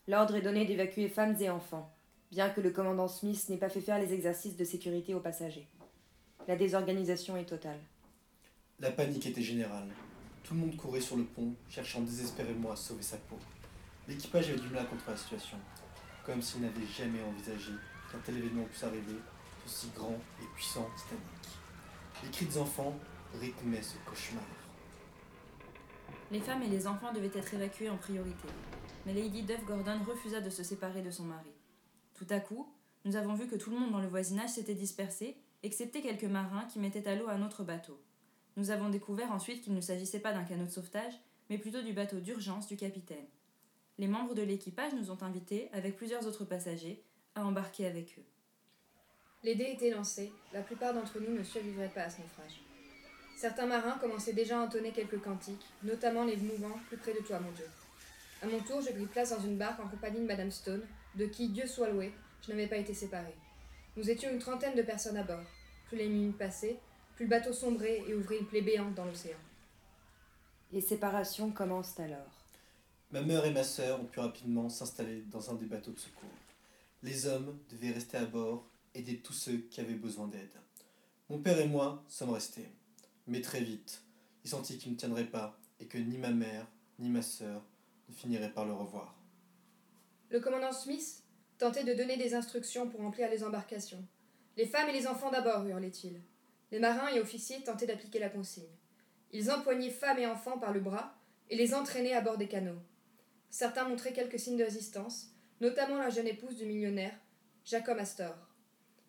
l'ordre 0.10 0.36
est 0.36 0.42
donné 0.42 0.66
d'évacuer 0.66 1.08
femmes 1.08 1.36
et 1.40 1.52
enfants, 1.52 1.94
bien 2.32 2.50
que 2.50 2.62
le 2.62 2.72
commandant 2.72 3.08
Smith 3.08 3.48
n'ait 3.48 3.58
pas 3.58 3.70
fait 3.70 3.80
faire 3.80 4.00
les 4.00 4.12
exercices 4.12 4.58
de 4.58 4.66
sécurité 4.66 5.14
aux 5.14 5.20
passagers. 5.20 5.68
La 6.48 6.56
désorganisation 6.56 7.38
est 7.38 7.46
totale. 7.46 7.80
La 8.80 8.90
panique 8.90 9.28
était 9.28 9.44
générale. 9.44 9.88
Tout 10.44 10.56
le 10.56 10.62
monde 10.62 10.76
courait 10.76 11.00
sur 11.00 11.16
le 11.16 11.26
pont, 11.26 11.54
cherchant 11.70 12.02
désespérément 12.02 12.72
à 12.72 12.76
sauver 12.76 13.04
sa 13.04 13.18
peau. 13.18 13.38
L'équipage 14.08 14.50
avait 14.50 14.60
du 14.60 14.70
mal 14.70 14.88
contre 14.88 15.12
la 15.12 15.16
situation, 15.16 15.58
comme 16.26 16.42
s'il 16.42 16.62
n'avait 16.62 16.88
jamais 16.98 17.22
envisagé 17.22 17.72
qu'un 18.12 18.18
tel 18.26 18.38
événement 18.38 18.64
puisse 18.64 18.84
arriver, 18.84 19.20
ce 19.68 19.82
si 19.82 19.92
grand 19.96 20.18
et 20.42 20.46
puissant 20.56 20.90
Titanic. 20.98 21.24
Les 22.24 22.32
cris 22.32 22.46
des 22.46 22.58
enfants 22.58 22.98
rythmaient 23.40 23.84
ce 23.84 23.98
cauchemar. 24.10 24.44
Les 26.32 26.40
femmes 26.40 26.62
et 26.62 26.68
les 26.68 26.86
enfants 26.86 27.12
devaient 27.12 27.32
être 27.34 27.56
évacués 27.56 27.90
en 27.90 27.98
priorité, 27.98 28.48
mais 29.06 29.14
Lady 29.14 29.42
Duff 29.42 29.66
Gordon 29.66 29.98
refusa 30.08 30.42
de 30.42 30.52
se 30.52 30.62
séparer 30.62 31.02
de 31.02 31.10
son 31.10 31.24
mari. 31.24 31.50
Tout 32.14 32.28
à 32.30 32.40
coup, 32.40 32.72
nous 33.04 33.16
avons 33.16 33.34
vu 33.34 33.48
que 33.48 33.56
tout 33.56 33.72
le 33.72 33.80
monde 33.80 33.92
dans 33.92 34.02
le 34.02 34.08
voisinage 34.08 34.52
s'était 34.52 34.76
dispersé, 34.76 35.38
excepté 35.64 36.04
quelques 36.04 36.26
marins 36.26 36.66
qui 36.66 36.78
mettaient 36.78 37.08
à 37.08 37.16
l'eau 37.16 37.30
un 37.30 37.42
autre 37.44 37.64
bateau. 37.64 38.00
Nous 38.58 38.70
avons 38.70 38.90
découvert 38.90 39.32
ensuite 39.32 39.64
qu'il 39.64 39.74
ne 39.74 39.82
s'agissait 39.82 40.20
pas 40.20 40.32
d'un 40.32 40.44
canot 40.44 40.66
de 40.66 40.70
sauvetage, 40.70 41.14
mais 41.50 41.58
plutôt 41.58 41.82
du 41.82 41.94
bateau 41.94 42.20
d'urgence 42.20 42.68
du 42.68 42.78
capitaine. 42.78 43.26
Les 43.98 44.08
membres 44.08 44.36
de 44.36 44.44
l'équipage 44.44 44.94
nous 44.94 45.10
ont 45.10 45.24
invités, 45.24 45.70
avec 45.74 45.98
plusieurs 45.98 46.28
autres 46.28 46.46
passagers, 46.46 47.04
à 47.34 47.44
embarquer 47.44 47.88
avec 47.88 48.20
eux. 48.20 48.26
Les 49.44 49.56
dés 49.56 49.72
étaient 49.74 49.90
lancés, 49.90 50.32
la 50.54 50.62
plupart 50.62 50.94
d'entre 50.94 51.20
nous 51.20 51.36
ne 51.36 51.44
survivraient 51.44 51.90
pas 51.90 52.04
à 52.04 52.10
ce 52.10 52.22
naufrage. 52.22 52.69
Certains 53.40 53.68
marins 53.68 53.98
commençaient 54.02 54.34
déjà 54.34 54.60
à 54.60 54.66
entonner 54.66 54.92
quelques 54.92 55.22
cantiques, 55.22 55.66
notamment 55.84 56.26
les 56.26 56.36
mouvants 56.36 56.78
plus 56.90 56.98
près 56.98 57.14
de 57.14 57.26
toi, 57.26 57.40
mon 57.40 57.54
Dieu. 57.54 57.70
À 58.42 58.48
mon 58.48 58.60
tour, 58.60 58.82
je 58.82 58.92
pris 58.92 59.06
place 59.06 59.30
dans 59.30 59.40
une 59.40 59.56
barque 59.56 59.80
en 59.80 59.88
compagnie 59.88 60.20
de 60.20 60.26
Madame 60.26 60.52
Stone, 60.52 60.86
de 61.16 61.26
qui, 61.26 61.48
Dieu 61.48 61.66
soit 61.66 61.88
loué, 61.88 62.12
je 62.42 62.52
n'avais 62.52 62.68
pas 62.68 62.76
été 62.76 62.94
séparée. 62.94 63.38
Nous 63.96 64.10
étions 64.10 64.30
une 64.30 64.40
trentaine 64.40 64.76
de 64.76 64.82
personnes 64.82 65.16
à 65.16 65.24
bord. 65.24 65.46
Plus 65.88 65.98
les 65.98 66.10
minutes 66.10 66.38
passaient, 66.38 66.82
plus 67.16 67.24
le 67.24 67.30
bateau 67.30 67.54
sombrait 67.54 68.04
et 68.10 68.14
ouvrait 68.14 68.40
une 68.40 68.46
plaie 68.46 68.62
béante 68.62 68.94
dans 68.94 69.06
l'océan. 69.06 69.40
Les 70.74 70.82
séparations 70.82 71.52
commencent 71.52 71.98
alors. 71.98 72.44
Ma 73.14 73.22
mère 73.22 73.46
et 73.46 73.54
ma 73.54 73.64
sœur 73.64 74.02
ont 74.02 74.06
pu 74.08 74.20
rapidement 74.20 74.68
s'installer 74.68 75.24
dans 75.32 75.50
un 75.50 75.56
des 75.56 75.66
bateaux 75.66 75.94
de 75.94 76.00
secours. 76.00 76.30
Les 77.04 77.26
hommes 77.26 77.58
devaient 77.72 77.94
rester 77.94 78.18
à 78.18 78.26
bord, 78.26 78.68
aider 78.94 79.20
tous 79.20 79.32
ceux 79.32 79.60
qui 79.72 79.80
avaient 79.80 79.94
besoin 79.94 80.28
d'aide. 80.28 80.52
Mon 81.30 81.40
père 81.40 81.58
et 81.58 81.70
moi 81.70 82.04
sommes 82.10 82.32
restés. 82.32 82.68
Mais 83.30 83.42
très 83.42 83.62
vite, 83.62 84.02
il 84.44 84.50
sentit 84.50 84.80
qu'il 84.80 84.92
ne 84.92 84.98
tiendrait 84.98 85.28
pas 85.30 85.60
et 85.80 85.86
que 85.86 86.00
ni 86.00 86.18
ma 86.18 86.32
mère 86.32 86.66
ni 86.98 87.10
ma 87.10 87.22
sœur 87.22 87.64
ne 88.10 88.14
finiraient 88.16 88.52
par 88.52 88.66
le 88.66 88.74
revoir. 88.74 89.16
Le 90.32 90.40
commandant 90.40 90.72
Smith 90.72 91.24
tentait 91.60 91.84
de 91.84 91.94
donner 91.94 92.18
des 92.18 92.34
instructions 92.34 92.90
pour 92.90 93.02
remplir 93.02 93.30
les 93.30 93.44
embarcations. 93.44 94.04
Les 94.58 94.66
femmes 94.66 94.90
et 94.90 94.94
les 94.94 95.06
enfants 95.06 95.30
d'abord, 95.30 95.64
hurlait-il. 95.68 96.20
Les 96.72 96.80
marins 96.80 97.10
et 97.10 97.20
officiers 97.20 97.62
tentaient 97.64 97.86
d'appliquer 97.86 98.18
la 98.18 98.30
consigne. 98.30 98.76
Ils 99.32 99.52
empoignaient 99.52 99.92
femmes 99.92 100.18
et 100.18 100.26
enfants 100.26 100.58
par 100.58 100.74
le 100.74 100.80
bras 100.80 101.16
et 101.52 101.56
les 101.56 101.76
entraînaient 101.76 102.14
à 102.14 102.22
bord 102.22 102.38
des 102.38 102.48
canots. 102.48 102.82
Certains 103.52 103.88
montraient 103.88 104.14
quelques 104.14 104.40
signes 104.40 104.58
de 104.58 104.64
résistance, 104.64 105.28
notamment 105.62 106.00
la 106.00 106.10
jeune 106.10 106.28
épouse 106.28 106.56
du 106.56 106.66
millionnaire, 106.66 107.18
Jacob 107.64 108.00
Astor. 108.00 108.36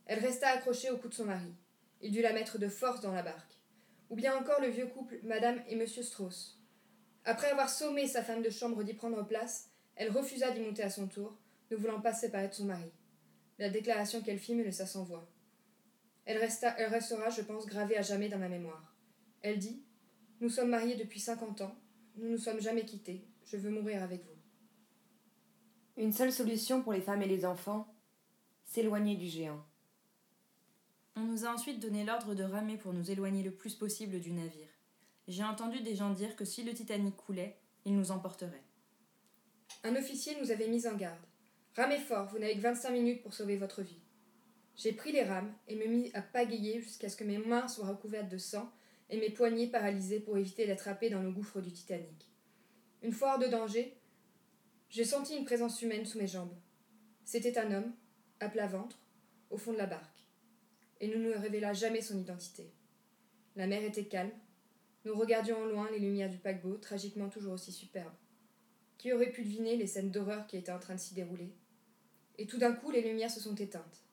Elle 0.04 0.18
resta 0.18 0.48
accrochée 0.48 0.90
au 0.90 0.98
cou 0.98 1.08
de 1.08 1.14
son 1.14 1.24
mari. 1.24 1.54
Il 2.02 2.12
dut 2.12 2.20
la 2.20 2.34
mettre 2.34 2.58
de 2.58 2.68
force 2.68 3.00
dans 3.00 3.12
la 3.12 3.22
barque 3.22 3.59
ou 4.10 4.16
bien 4.16 4.36
encore 4.36 4.60
le 4.60 4.68
vieux 4.68 4.86
couple 4.86 5.20
Madame 5.22 5.62
et 5.68 5.76
Monsieur 5.76 6.02
Strauss. 6.02 6.60
Après 7.24 7.48
avoir 7.48 7.70
sommé 7.70 8.06
sa 8.06 8.22
femme 8.22 8.42
de 8.42 8.50
chambre 8.50 8.82
d'y 8.82 8.92
prendre 8.92 9.24
place, 9.26 9.70
elle 9.94 10.10
refusa 10.10 10.50
d'y 10.50 10.60
monter 10.60 10.82
à 10.82 10.90
son 10.90 11.06
tour, 11.06 11.38
ne 11.70 11.76
voulant 11.76 12.00
pas 12.00 12.12
séparer 12.12 12.50
son 12.50 12.64
mari. 12.64 12.90
La 13.58 13.70
déclaration 13.70 14.20
qu'elle 14.20 14.38
fit 14.38 14.54
me 14.54 14.64
laissa 14.64 14.86
sans 14.86 15.04
voix. 15.04 15.28
Elle, 16.24 16.38
elle 16.78 16.90
restera, 16.90 17.30
je 17.30 17.42
pense, 17.42 17.66
gravée 17.66 17.96
à 17.96 18.02
jamais 18.02 18.28
dans 18.28 18.38
ma 18.38 18.48
mémoire. 18.48 18.94
Elle 19.42 19.58
dit 19.58 19.82
Nous 20.40 20.48
sommes 20.48 20.70
mariés 20.70 20.96
depuis 20.96 21.20
cinquante 21.20 21.60
ans, 21.60 21.76
nous 22.16 22.26
ne 22.26 22.32
nous 22.32 22.38
sommes 22.38 22.60
jamais 22.60 22.84
quittés, 22.84 23.24
je 23.44 23.56
veux 23.56 23.70
mourir 23.70 24.02
avec 24.02 24.24
vous. 24.24 24.38
Une 25.96 26.12
seule 26.12 26.32
solution 26.32 26.82
pour 26.82 26.92
les 26.92 27.00
femmes 27.00 27.22
et 27.22 27.28
les 27.28 27.44
enfants 27.44 27.94
s'éloigner 28.64 29.16
du 29.16 29.26
géant. 29.26 29.62
On 31.20 31.24
nous 31.24 31.44
a 31.44 31.52
ensuite 31.52 31.80
donné 31.80 32.02
l'ordre 32.02 32.34
de 32.34 32.44
ramer 32.44 32.78
pour 32.78 32.94
nous 32.94 33.10
éloigner 33.10 33.42
le 33.42 33.50
plus 33.50 33.74
possible 33.74 34.20
du 34.20 34.32
navire. 34.32 34.70
J'ai 35.28 35.44
entendu 35.44 35.80
des 35.80 35.94
gens 35.94 36.14
dire 36.14 36.34
que 36.34 36.46
si 36.46 36.62
le 36.62 36.72
Titanic 36.72 37.14
coulait, 37.14 37.58
il 37.84 37.94
nous 37.94 38.10
emporterait. 38.10 38.64
Un 39.84 39.96
officier 39.96 40.34
nous 40.40 40.50
avait 40.50 40.68
mis 40.68 40.86
en 40.86 40.96
garde. 40.96 41.20
Ramez 41.76 41.98
fort, 41.98 42.28
vous 42.28 42.38
n'avez 42.38 42.54
que 42.54 42.62
25 42.62 42.90
minutes 42.92 43.22
pour 43.22 43.34
sauver 43.34 43.58
votre 43.58 43.82
vie. 43.82 44.00
J'ai 44.76 44.92
pris 44.92 45.12
les 45.12 45.22
rames 45.22 45.52
et 45.68 45.76
me 45.76 45.84
mis 45.84 46.10
à 46.14 46.22
pagayer 46.22 46.80
jusqu'à 46.80 47.10
ce 47.10 47.16
que 47.16 47.24
mes 47.24 47.36
mains 47.36 47.68
soient 47.68 47.88
recouvertes 47.88 48.30
de 48.30 48.38
sang 48.38 48.72
et 49.10 49.20
mes 49.20 49.28
poignets 49.28 49.66
paralysés 49.66 50.20
pour 50.20 50.38
éviter 50.38 50.66
d'attraper 50.66 51.10
dans 51.10 51.20
le 51.20 51.30
gouffre 51.30 51.60
du 51.60 51.70
Titanic. 51.70 52.30
Une 53.02 53.12
fois 53.12 53.34
hors 53.34 53.38
de 53.38 53.46
danger, 53.46 53.94
j'ai 54.88 55.04
senti 55.04 55.36
une 55.36 55.44
présence 55.44 55.82
humaine 55.82 56.06
sous 56.06 56.16
mes 56.16 56.26
jambes. 56.26 56.56
C'était 57.26 57.58
un 57.58 57.72
homme, 57.72 57.92
à 58.40 58.48
plat 58.48 58.68
ventre, 58.68 58.98
au 59.50 59.58
fond 59.58 59.74
de 59.74 59.78
la 59.78 59.86
barque 59.86 60.19
et 61.00 61.08
ne 61.08 61.16
nous 61.16 61.40
révéla 61.40 61.72
jamais 61.72 62.02
son 62.02 62.18
identité. 62.18 62.72
La 63.56 63.66
mer 63.66 63.82
était 63.82 64.04
calme. 64.04 64.32
Nous 65.04 65.14
regardions 65.14 65.60
au 65.62 65.68
loin 65.68 65.90
les 65.90 65.98
lumières 65.98 66.30
du 66.30 66.38
paquebot, 66.38 66.76
tragiquement 66.76 67.28
toujours 67.28 67.54
aussi 67.54 67.72
superbes. 67.72 68.12
Qui 68.98 69.12
aurait 69.12 69.32
pu 69.32 69.42
deviner 69.42 69.76
les 69.76 69.86
scènes 69.86 70.10
d'horreur 70.10 70.46
qui 70.46 70.56
étaient 70.56 70.72
en 70.72 70.78
train 70.78 70.94
de 70.94 71.00
s'y 71.00 71.14
dérouler? 71.14 71.54
Et 72.38 72.46
tout 72.46 72.58
d'un 72.58 72.72
coup, 72.72 72.90
les 72.90 73.02
lumières 73.02 73.30
se 73.30 73.40
sont 73.40 73.54
éteintes. 73.54 74.04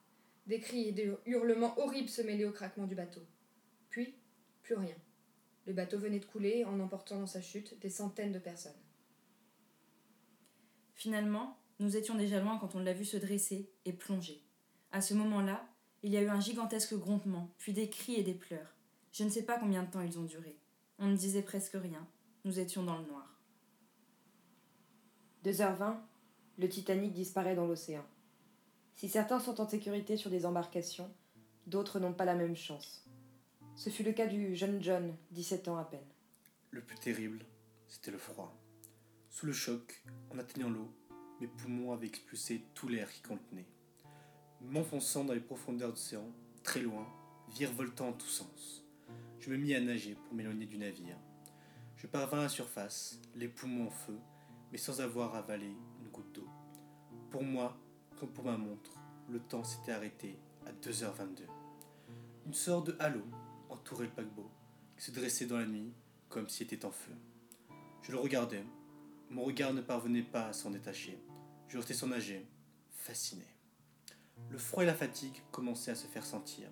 Des 0.48 0.60
cris 0.60 0.88
et 0.88 0.92
des 0.94 1.14
hurlements 1.26 1.78
horribles 1.78 2.10
se 2.10 2.22
mêlaient 2.22 2.46
au 2.46 2.54
craquement 2.54 2.88
du 2.88 2.96
bateau. 2.96 3.22
Puis, 3.90 4.16
plus 4.64 4.76
rien. 4.76 4.96
Le 5.66 5.74
bateau 5.74 6.00
venait 6.00 6.20
de 6.20 6.26
couler 6.26 6.64
en 6.64 6.80
emportant 6.80 7.20
dans 7.20 7.28
sa 7.28 7.42
chute 7.42 7.78
des 7.80 7.90
centaines 7.90 8.32
de 8.32 8.40
personnes. 8.40 8.72
Finalement, 10.96 11.58
nous 11.80 11.96
étions 11.96 12.16
déjà 12.16 12.40
loin 12.40 12.58
quand 12.58 12.76
on 12.76 12.80
l'a 12.80 12.94
vu 12.94 13.06
se 13.06 13.18
dresser 13.18 13.70
et 13.86 13.94
plonger. 13.94 14.42
À 14.92 15.02
ce 15.02 15.14
moment-là, 15.14 15.68
il 16.04 16.12
y 16.12 16.18
a 16.18 16.22
eu 16.22 16.30
un 16.30 16.40
gigantesque 16.40 16.96
grondement, 16.96 17.50
puis 17.58 17.74
des 17.74 17.90
cris 17.90 18.16
et 18.16 18.24
des 18.24 18.34
pleurs. 18.34 18.76
Je 19.12 19.24
ne 19.24 19.30
sais 19.30 19.44
pas 19.44 19.60
combien 19.60 19.84
de 19.84 19.90
temps 19.90 20.02
ils 20.02 20.20
ont 20.20 20.24
duré. 20.24 20.56
On 21.00 21.08
ne 21.08 21.18
disait 21.18 21.42
presque 21.42 21.74
rien. 21.74 22.06
Nous 22.46 22.60
étions 22.60 22.84
dans 22.84 22.98
le 22.98 23.06
noir. 23.06 23.42
2h20, 25.44 25.98
le 26.60 26.70
Titanic 26.70 27.14
disparaît 27.14 27.56
dans 27.56 27.66
l'océan. 27.66 28.06
Si 28.96 29.10
certains 29.10 29.40
sont 29.40 29.60
en 29.60 29.68
sécurité 29.68 30.18
sur 30.18 30.30
des 30.30 30.46
embarcations, 30.46 31.12
d'autres 31.66 32.00
n'ont 32.00 32.14
pas 32.14 32.26
la 32.26 32.36
même 32.36 32.56
chance. 32.56 33.06
Ce 33.76 33.90
fut 33.90 34.04
le 34.04 34.14
cas 34.14 34.28
du 34.28 34.56
jeune 34.56 34.82
John, 34.82 35.16
17 35.32 35.68
ans 35.68 35.78
à 35.78 35.86
peine. 35.86 36.00
Le 36.72 36.82
plus 36.82 36.98
terrible, 36.98 37.46
c'était 37.88 38.12
le 38.12 38.18
froid. 38.18 38.56
Sous 39.30 39.46
le 39.46 39.54
choc, 39.54 40.04
en 40.32 40.40
atteignant 40.40 40.70
l'eau, 40.70 40.92
mes 41.40 41.48
poumons 41.48 41.92
avaient 41.92 42.08
expulsé 42.08 42.64
tout 42.74 42.88
l'air 42.88 43.12
qui 43.12 43.22
contenait 43.22 43.68
m'enfonçant 44.62 45.24
dans 45.24 45.34
les 45.34 45.40
profondeurs 45.40 45.92
d'océan, 45.92 46.30
très 46.64 46.82
loin, 46.82 47.08
virevoltant 47.50 48.10
en 48.10 48.14
tous 48.14 48.28
sens. 48.28 48.86
Je 49.40 49.50
me 49.50 49.58
mis 49.58 49.74
à 49.74 49.80
nager 49.80 50.16
pour 50.16 50.34
m'éloigner 50.34 50.66
du 50.66 50.78
navire. 50.78 51.18
Je 51.96 52.08
parvins 52.08 52.40
à 52.40 52.44
la 52.44 52.50
surface, 52.50 53.20
les 53.36 53.48
poumons 53.48 53.88
en 53.88 53.92
feu, 53.92 54.18
mais 54.72 54.78
sans 54.78 55.02
avoir 55.02 55.36
avalé 55.36 55.68
une 56.02 56.10
goutte 56.10 56.34
d'eau. 56.34 56.48
Pour 57.32 57.44
moi, 57.44 57.78
comme 58.20 58.30
pour 58.30 58.46
ma 58.46 58.58
montre, 58.58 58.92
le 59.30 59.40
temps 59.40 59.64
s'était 59.64 59.92
arrêté 59.92 60.38
à 60.66 60.72
2h22. 60.72 61.44
Une 62.46 62.54
sorte 62.54 62.88
de 62.88 62.96
halo 63.00 63.22
entourait 63.70 64.06
le 64.06 64.12
paquebot, 64.12 64.50
qui 64.98 65.06
se 65.06 65.12
dressait 65.12 65.46
dans 65.46 65.58
la 65.58 65.66
nuit 65.66 65.94
comme 66.30 66.50
s'il 66.50 66.66
était 66.66 66.86
en 66.86 66.92
feu. 66.92 67.14
Je 68.02 68.12
le 68.12 68.20
regardais. 68.20 68.64
Mon 69.30 69.44
regard 69.44 69.74
ne 69.74 69.82
parvenait 69.82 70.24
pas 70.24 70.48
à 70.48 70.54
s'en 70.54 70.72
détacher. 70.72 71.20
Je 71.68 71.78
restais 71.78 71.94
sans 71.94 72.08
nager, 72.08 72.48
fasciné. 72.92 73.46
Le 74.50 74.58
froid 74.58 74.84
et 74.84 74.86
la 74.86 74.94
fatigue 74.94 75.42
commençaient 75.52 75.92
à 75.92 75.96
se 75.96 76.08
faire 76.08 76.26
sentir, 76.26 76.70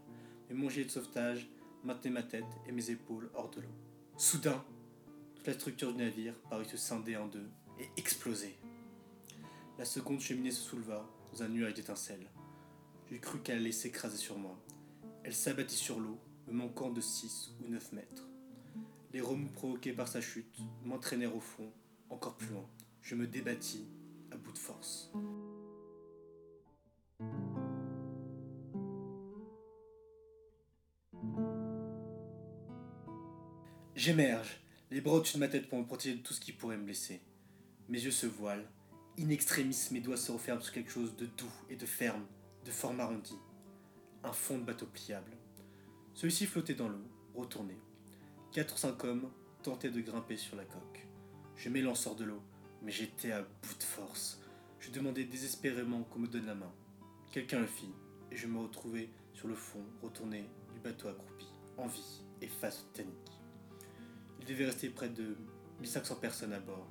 mais 0.47 0.55
mon 0.55 0.69
gilet 0.69 0.85
de 0.85 0.91
sauvetage 0.91 1.49
maintenait 1.83 2.11
ma 2.11 2.23
tête 2.23 2.45
et 2.67 2.71
mes 2.71 2.89
épaules 2.89 3.29
hors 3.33 3.49
de 3.49 3.61
l'eau. 3.61 3.75
Soudain, 4.17 4.63
toute 5.35 5.47
la 5.47 5.53
structure 5.53 5.91
du 5.91 5.99
navire 5.99 6.33
parut 6.49 6.65
se 6.65 6.77
scinder 6.77 7.17
en 7.17 7.27
deux 7.27 7.49
et 7.79 7.89
exploser. 7.97 8.57
La 9.77 9.85
seconde 9.85 10.21
cheminée 10.21 10.51
se 10.51 10.61
souleva 10.61 11.05
dans 11.31 11.43
un 11.43 11.49
nuage 11.49 11.73
d'étincelles. 11.73 12.31
J'ai 13.11 13.19
cru 13.19 13.39
qu'elle 13.39 13.59
allait 13.59 13.71
s'écraser 13.71 14.17
sur 14.17 14.37
moi. 14.37 14.57
Elle 15.23 15.35
s'abattit 15.35 15.75
sur 15.75 15.99
l'eau, 15.99 16.17
me 16.47 16.53
manquant 16.53 16.91
de 16.91 17.01
6 17.01 17.55
ou 17.61 17.69
9 17.69 17.91
mètres. 17.91 18.29
Les 19.11 19.21
remous 19.21 19.49
provoqués 19.49 19.93
par 19.93 20.07
sa 20.07 20.21
chute 20.21 20.59
m'entraînèrent 20.83 21.35
au 21.35 21.41
fond, 21.41 21.71
encore 22.09 22.35
plus 22.35 22.49
loin. 22.49 22.65
Je 23.01 23.15
me 23.15 23.27
débattis 23.27 23.85
à 24.31 24.37
bout 24.37 24.51
de 24.51 24.57
force. 24.57 25.11
J'émerge, 34.05 34.59
les 34.91 35.01
bras 35.01 35.15
au-dessus 35.15 35.37
de 35.37 35.39
ma 35.39 35.47
tête 35.47 35.67
pour 35.67 35.79
me 35.79 35.83
protéger 35.83 36.17
de 36.17 36.21
tout 36.21 36.35
ce 36.35 36.39
qui 36.39 36.51
pourrait 36.51 36.77
me 36.77 36.83
blesser. 36.83 37.21
Mes 37.89 37.99
yeux 37.99 38.11
se 38.11 38.27
voilent. 38.27 38.69
In 39.17 39.29
extremis, 39.29 39.87
mes 39.89 39.99
doigts 39.99 40.15
se 40.15 40.31
referment 40.31 40.61
sur 40.61 40.73
quelque 40.73 40.91
chose 40.91 41.15
de 41.15 41.25
doux 41.25 41.51
et 41.71 41.75
de 41.75 41.87
ferme, 41.87 42.23
de 42.63 42.69
forme 42.69 42.99
arrondie. 42.99 43.39
Un 44.23 44.31
fond 44.31 44.59
de 44.59 44.63
bateau 44.63 44.85
pliable. 44.85 45.31
Celui-ci 46.13 46.45
flottait 46.45 46.75
dans 46.75 46.87
l'eau, 46.87 47.01
retourné. 47.33 47.79
Quatre 48.51 48.75
ou 48.75 48.77
cinq 48.77 49.03
hommes 49.05 49.31
tentaient 49.63 49.89
de 49.89 50.01
grimper 50.01 50.37
sur 50.37 50.55
la 50.55 50.65
coque. 50.65 51.07
Je 51.55 51.69
m'élance 51.69 52.05
hors 52.05 52.15
de 52.15 52.25
l'eau, 52.25 52.43
mais 52.83 52.91
j'étais 52.91 53.31
à 53.31 53.41
bout 53.41 53.75
de 53.79 53.83
force. 53.83 54.39
Je 54.79 54.91
demandais 54.91 55.23
désespérément 55.23 56.03
qu'on 56.03 56.19
me 56.19 56.27
donne 56.27 56.45
la 56.45 56.53
main. 56.53 56.71
Quelqu'un 57.31 57.59
le 57.59 57.65
fit, 57.65 57.89
et 58.31 58.37
je 58.37 58.45
me 58.45 58.59
retrouvai 58.59 59.09
sur 59.33 59.47
le 59.47 59.55
fond, 59.55 59.83
retourné 60.03 60.47
du 60.75 60.79
bateau 60.79 61.07
accroupi, 61.07 61.47
en 61.77 61.87
vie 61.87 62.21
et 62.43 62.47
face 62.47 62.83
au 62.83 62.93
Titanic. 62.93 63.34
Il 64.45 64.53
devait 64.53 64.65
rester 64.65 64.89
près 64.89 65.09
de 65.09 65.35
1500 65.81 66.17
personnes 66.17 66.53
à 66.53 66.59
bord. 66.59 66.87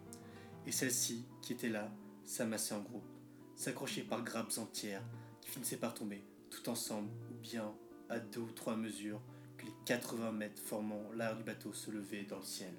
Et 0.67 0.73
celles-ci, 0.73 1.25
qui 1.41 1.53
étaient 1.53 1.69
là, 1.69 1.89
s'amassaient 2.25 2.75
en 2.75 2.81
groupe, 2.81 3.07
s'accrochaient 3.55 4.03
par 4.03 4.25
grappes 4.25 4.59
entières 4.59 5.05
qui 5.41 5.51
finissaient 5.51 5.77
par 5.77 5.95
tomber, 5.95 6.25
tout 6.51 6.69
ensemble, 6.69 7.11
ou 7.31 7.35
bien 7.41 7.73
à 8.09 8.19
deux 8.19 8.41
ou 8.41 8.51
trois 8.51 8.75
mesures 8.75 9.21
que 9.57 9.67
les 9.67 9.75
80 9.85 10.33
mètres 10.33 10.61
formant 10.61 11.13
l'arrière 11.15 11.37
du 11.37 11.45
bateau 11.45 11.73
se 11.73 11.93
levaient 11.93 12.25
dans 12.25 12.39
le 12.39 12.45
ciel. 12.45 12.75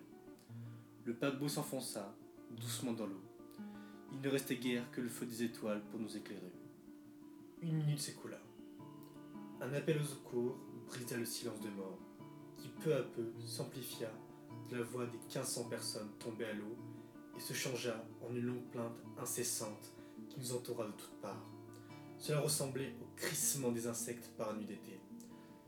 Le 1.06 1.14
paquebot 1.14 1.48
s'enfonça 1.48 2.14
doucement 2.52 2.92
dans 2.92 3.06
l'eau. 3.06 3.24
Il 4.12 4.20
ne 4.20 4.30
restait 4.30 4.58
guère 4.58 4.92
que 4.92 5.00
le 5.00 5.10
feu 5.10 5.26
des 5.26 5.44
étoiles 5.44 5.84
pour 5.90 6.02
nous 6.02 6.18
éclairer. 6.18 6.52
une 7.62 7.78
minute 7.78 8.02
s'écoula. 8.02 8.42
Un 9.62 9.74
appel 9.74 10.02
au 10.02 10.04
secours 10.04 10.58
brisa 10.88 11.16
le 11.16 11.26
silence 11.26 11.62
de 11.62 11.70
mort, 11.70 11.98
qui 12.58 12.68
peu 12.68 12.94
à 12.94 13.04
peu 13.04 13.32
s'amplifia 13.46 14.12
la 14.72 14.84
voix 14.84 15.06
des 15.06 15.18
1500 15.18 15.66
personnes 15.66 16.10
tombées 16.20 16.46
à 16.46 16.54
l'eau 16.54 16.78
et 17.38 17.40
se 17.40 17.54
changea 17.54 18.04
en 18.22 18.34
une 18.34 18.46
longue 18.46 18.70
plainte 18.72 18.98
incessante 19.18 19.94
qui 20.30 20.40
nous 20.40 20.54
entoura 20.54 20.86
de 20.88 20.92
toutes 20.94 21.22
parts. 21.22 21.46
Cela 22.18 22.40
ressemblait 22.40 22.96
au 23.02 23.16
crissement 23.16 23.72
des 23.72 23.88
insectes 23.88 24.30
par 24.38 24.52
la 24.52 24.58
nuit 24.58 24.66
d'été. 24.66 25.00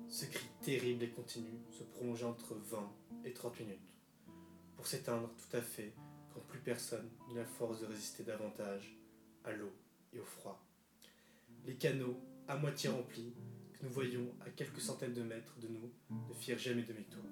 Ce 0.07 0.25
cri 0.25 0.47
terrible 0.61 1.03
et 1.03 1.09
continu 1.09 1.59
se 1.71 1.83
prolongeait 1.83 2.25
entre 2.25 2.55
20 2.55 2.91
et 3.25 3.33
30 3.33 3.59
minutes, 3.59 3.95
pour 4.75 4.87
s'éteindre 4.87 5.29
tout 5.35 5.57
à 5.57 5.61
fait 5.61 5.93
quand 6.33 6.39
plus 6.47 6.59
personne 6.59 7.09
n'eut 7.27 7.35
la 7.35 7.45
force 7.45 7.81
de 7.81 7.85
résister 7.85 8.23
davantage 8.23 8.97
à 9.43 9.51
l'eau 9.51 9.73
et 10.13 10.19
au 10.19 10.25
froid. 10.25 10.63
Les 11.65 11.75
canaux, 11.75 12.17
à 12.47 12.57
moitié 12.57 12.89
remplis, 12.89 13.35
que 13.73 13.85
nous 13.85 13.91
voyions 13.91 14.33
à 14.45 14.49
quelques 14.49 14.79
centaines 14.79 15.13
de 15.13 15.23
mètres 15.23 15.59
de 15.59 15.67
nous, 15.67 15.91
ne 16.09 16.33
firent 16.33 16.57
jamais 16.57 16.83
demi-tour. 16.83 17.23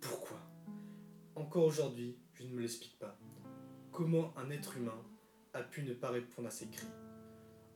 Pourquoi? 0.00 0.51
Encore 1.34 1.64
aujourd'hui, 1.64 2.18
je 2.34 2.44
ne 2.44 2.50
me 2.50 2.60
l'explique 2.60 2.98
pas. 2.98 3.18
Comment 3.90 4.36
un 4.36 4.50
être 4.50 4.76
humain 4.76 5.02
a 5.54 5.62
pu 5.62 5.82
ne 5.82 5.94
pas 5.94 6.10
répondre 6.10 6.48
à 6.48 6.50
ces 6.50 6.68
cris? 6.68 6.86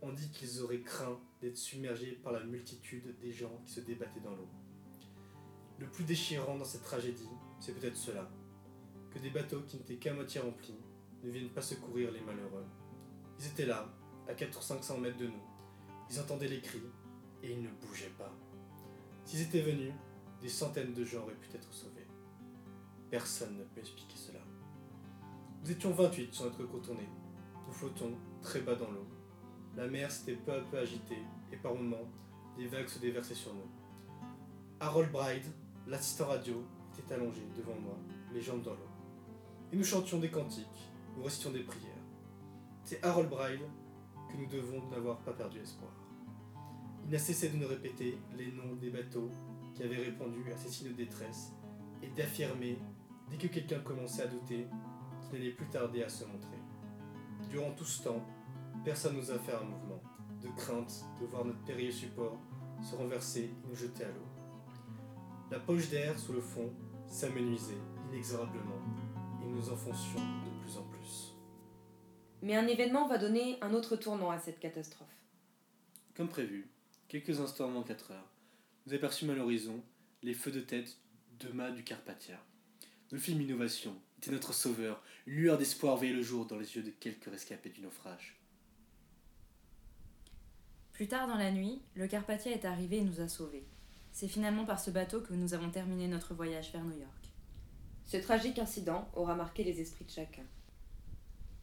On 0.02 0.12
dit 0.12 0.30
qu'ils 0.30 0.62
auraient 0.62 0.82
craint 0.82 1.18
d'être 1.40 1.56
submergés 1.56 2.12
par 2.22 2.34
la 2.34 2.44
multitude 2.44 3.18
des 3.18 3.32
gens 3.32 3.58
qui 3.64 3.72
se 3.72 3.80
débattaient 3.80 4.20
dans 4.20 4.36
l'eau. 4.36 4.48
Le 5.78 5.86
plus 5.86 6.04
déchirant 6.04 6.58
dans 6.58 6.66
cette 6.66 6.82
tragédie, 6.82 7.30
c'est 7.58 7.72
peut-être 7.72 7.96
cela, 7.96 8.30
que 9.10 9.18
des 9.18 9.30
bateaux 9.30 9.62
qui 9.62 9.78
n'étaient 9.78 9.96
qu'à 9.96 10.12
moitié 10.12 10.42
remplis 10.42 10.76
ne 11.24 11.30
viennent 11.30 11.48
pas 11.48 11.62
secourir 11.62 12.12
les 12.12 12.20
malheureux. 12.20 12.66
Ils 13.38 13.46
étaient 13.46 13.64
là, 13.64 13.90
à 14.28 14.34
400-500 14.34 15.00
mètres 15.00 15.16
de 15.16 15.28
nous. 15.28 15.42
Ils 16.10 16.20
entendaient 16.20 16.48
les 16.48 16.60
cris, 16.60 16.82
et 17.42 17.52
ils 17.52 17.62
ne 17.62 17.70
bougeaient 17.70 18.12
pas. 18.18 18.34
S'ils 19.24 19.40
étaient 19.40 19.62
venus, 19.62 19.94
des 20.42 20.48
centaines 20.50 20.92
de 20.92 21.04
gens 21.06 21.22
auraient 21.22 21.34
pu 21.36 21.48
être 21.56 21.72
sauvés. 21.72 21.95
Personne 23.10 23.58
ne 23.58 23.64
peut 23.64 23.80
expliquer 23.80 24.16
cela. 24.16 24.40
Nous 25.62 25.70
étions 25.70 25.92
28 25.92 26.34
sur 26.34 26.44
notre 26.44 26.64
contournée. 26.64 27.08
Nous 27.66 27.72
flottons 27.72 28.14
très 28.40 28.60
bas 28.60 28.74
dans 28.74 28.90
l'eau. 28.90 29.06
La 29.76 29.86
mer 29.86 30.10
s'était 30.10 30.36
peu 30.36 30.52
à 30.52 30.60
peu 30.60 30.78
agitée, 30.78 31.22
et 31.52 31.56
par 31.56 31.74
moments, 31.74 32.08
des 32.56 32.66
vagues 32.66 32.88
se 32.88 32.98
déversaient 32.98 33.34
sur 33.34 33.52
nous. 33.54 33.68
Harold 34.80 35.10
Bride, 35.12 35.44
l'assistant 35.86 36.26
radio, 36.26 36.64
était 36.98 37.14
allongé 37.14 37.42
devant 37.56 37.78
moi, 37.78 37.96
les 38.32 38.40
jambes 38.40 38.62
dans 38.62 38.72
l'eau. 38.72 38.88
Et 39.72 39.76
nous 39.76 39.84
chantions 39.84 40.18
des 40.18 40.30
cantiques, 40.30 40.90
nous 41.16 41.24
récitions 41.24 41.50
des 41.50 41.62
prières. 41.62 41.92
C'est 42.84 43.04
Harold 43.04 43.28
Bride 43.28 43.60
que 44.30 44.36
nous 44.36 44.46
devons 44.46 44.88
n'avoir 44.88 45.18
pas 45.18 45.32
perdu 45.32 45.58
espoir. 45.58 45.92
Il 47.04 47.10
n'a 47.10 47.18
cessé 47.18 47.50
de 47.50 47.56
nous 47.56 47.68
répéter 47.68 48.18
les 48.36 48.52
noms 48.52 48.74
des 48.80 48.90
bateaux 48.90 49.30
qui 49.74 49.82
avaient 49.82 50.04
répondu 50.04 50.50
à 50.52 50.56
ces 50.56 50.68
signes 50.68 50.88
de 50.88 50.94
détresse 50.94 51.52
et 52.02 52.08
d'affirmer, 52.08 52.78
dès 53.30 53.36
que 53.36 53.46
quelqu'un 53.48 53.80
commençait 53.80 54.22
à 54.22 54.26
douter, 54.26 54.66
qu'il 55.22 55.38
n'allait 55.38 55.52
plus 55.52 55.68
tarder 55.68 56.02
à 56.02 56.08
se 56.08 56.24
montrer. 56.24 56.58
Durant 57.50 57.72
tout 57.72 57.84
ce 57.84 58.02
temps, 58.04 58.24
personne 58.84 59.16
n'osa 59.16 59.38
faire 59.38 59.62
un 59.62 59.66
mouvement, 59.66 60.02
de 60.42 60.48
crainte 60.56 61.04
de 61.20 61.26
voir 61.26 61.44
notre 61.44 61.62
périlleux 61.64 61.92
support 61.92 62.38
se 62.82 62.94
renverser 62.94 63.44
et 63.44 63.68
nous 63.68 63.74
jeter 63.74 64.04
à 64.04 64.08
l'eau. 64.08 64.26
La 65.50 65.58
poche 65.58 65.88
d'air 65.88 66.18
sous 66.18 66.32
le 66.32 66.40
fond 66.40 66.72
s'amenuisait 67.06 67.78
inexorablement 68.10 68.82
et 69.42 69.46
nous 69.46 69.70
enfoncions 69.70 70.20
de 70.20 70.62
plus 70.62 70.76
en 70.76 70.82
plus. 70.84 71.34
Mais 72.42 72.56
un 72.56 72.66
événement 72.66 73.08
va 73.08 73.18
donner 73.18 73.58
un 73.62 73.72
autre 73.72 73.96
tournant 73.96 74.30
à 74.30 74.38
cette 74.38 74.60
catastrophe. 74.60 75.08
Comme 76.14 76.28
prévu, 76.28 76.68
quelques 77.08 77.40
instants 77.40 77.68
avant 77.68 77.82
4 77.82 78.12
heures, 78.12 78.32
nous 78.86 78.94
aperçûmes 78.94 79.30
à 79.30 79.34
l'horizon 79.34 79.82
les 80.22 80.34
feux 80.34 80.50
de 80.52 80.60
tête 80.60 80.96
de 81.40 81.48
mât 81.52 81.70
du 81.70 81.84
Carpathia. 81.84 82.38
Nous 83.12 83.20
fîmes 83.20 83.40
innovation, 83.40 83.94
était 84.18 84.32
notre 84.32 84.52
sauveur, 84.52 85.00
une 85.26 85.34
lueur 85.34 85.58
d'espoir 85.58 85.96
veillait 85.96 86.12
le 86.12 86.22
jour 86.22 86.44
dans 86.46 86.58
les 86.58 86.74
yeux 86.74 86.82
de 86.82 86.90
quelques 86.90 87.30
rescapés 87.30 87.70
du 87.70 87.80
naufrage. 87.80 88.36
Plus 90.92 91.06
tard 91.06 91.28
dans 91.28 91.36
la 91.36 91.52
nuit, 91.52 91.82
le 91.94 92.08
Carpathia 92.08 92.50
est 92.50 92.64
arrivé 92.64 92.96
et 92.96 93.04
nous 93.04 93.20
a 93.20 93.28
sauvés. 93.28 93.64
C'est 94.10 94.28
finalement 94.28 94.64
par 94.64 94.80
ce 94.80 94.90
bateau 94.90 95.20
que 95.20 95.34
nous 95.34 95.54
avons 95.54 95.70
terminé 95.70 96.08
notre 96.08 96.34
voyage 96.34 96.72
vers 96.72 96.82
New 96.82 96.98
York. 96.98 97.30
Ce 98.06 98.16
tragique 98.16 98.58
incident 98.58 99.08
aura 99.14 99.34
marqué 99.34 99.62
les 99.62 99.80
esprits 99.80 100.06
de 100.06 100.10
chacun. 100.10 100.44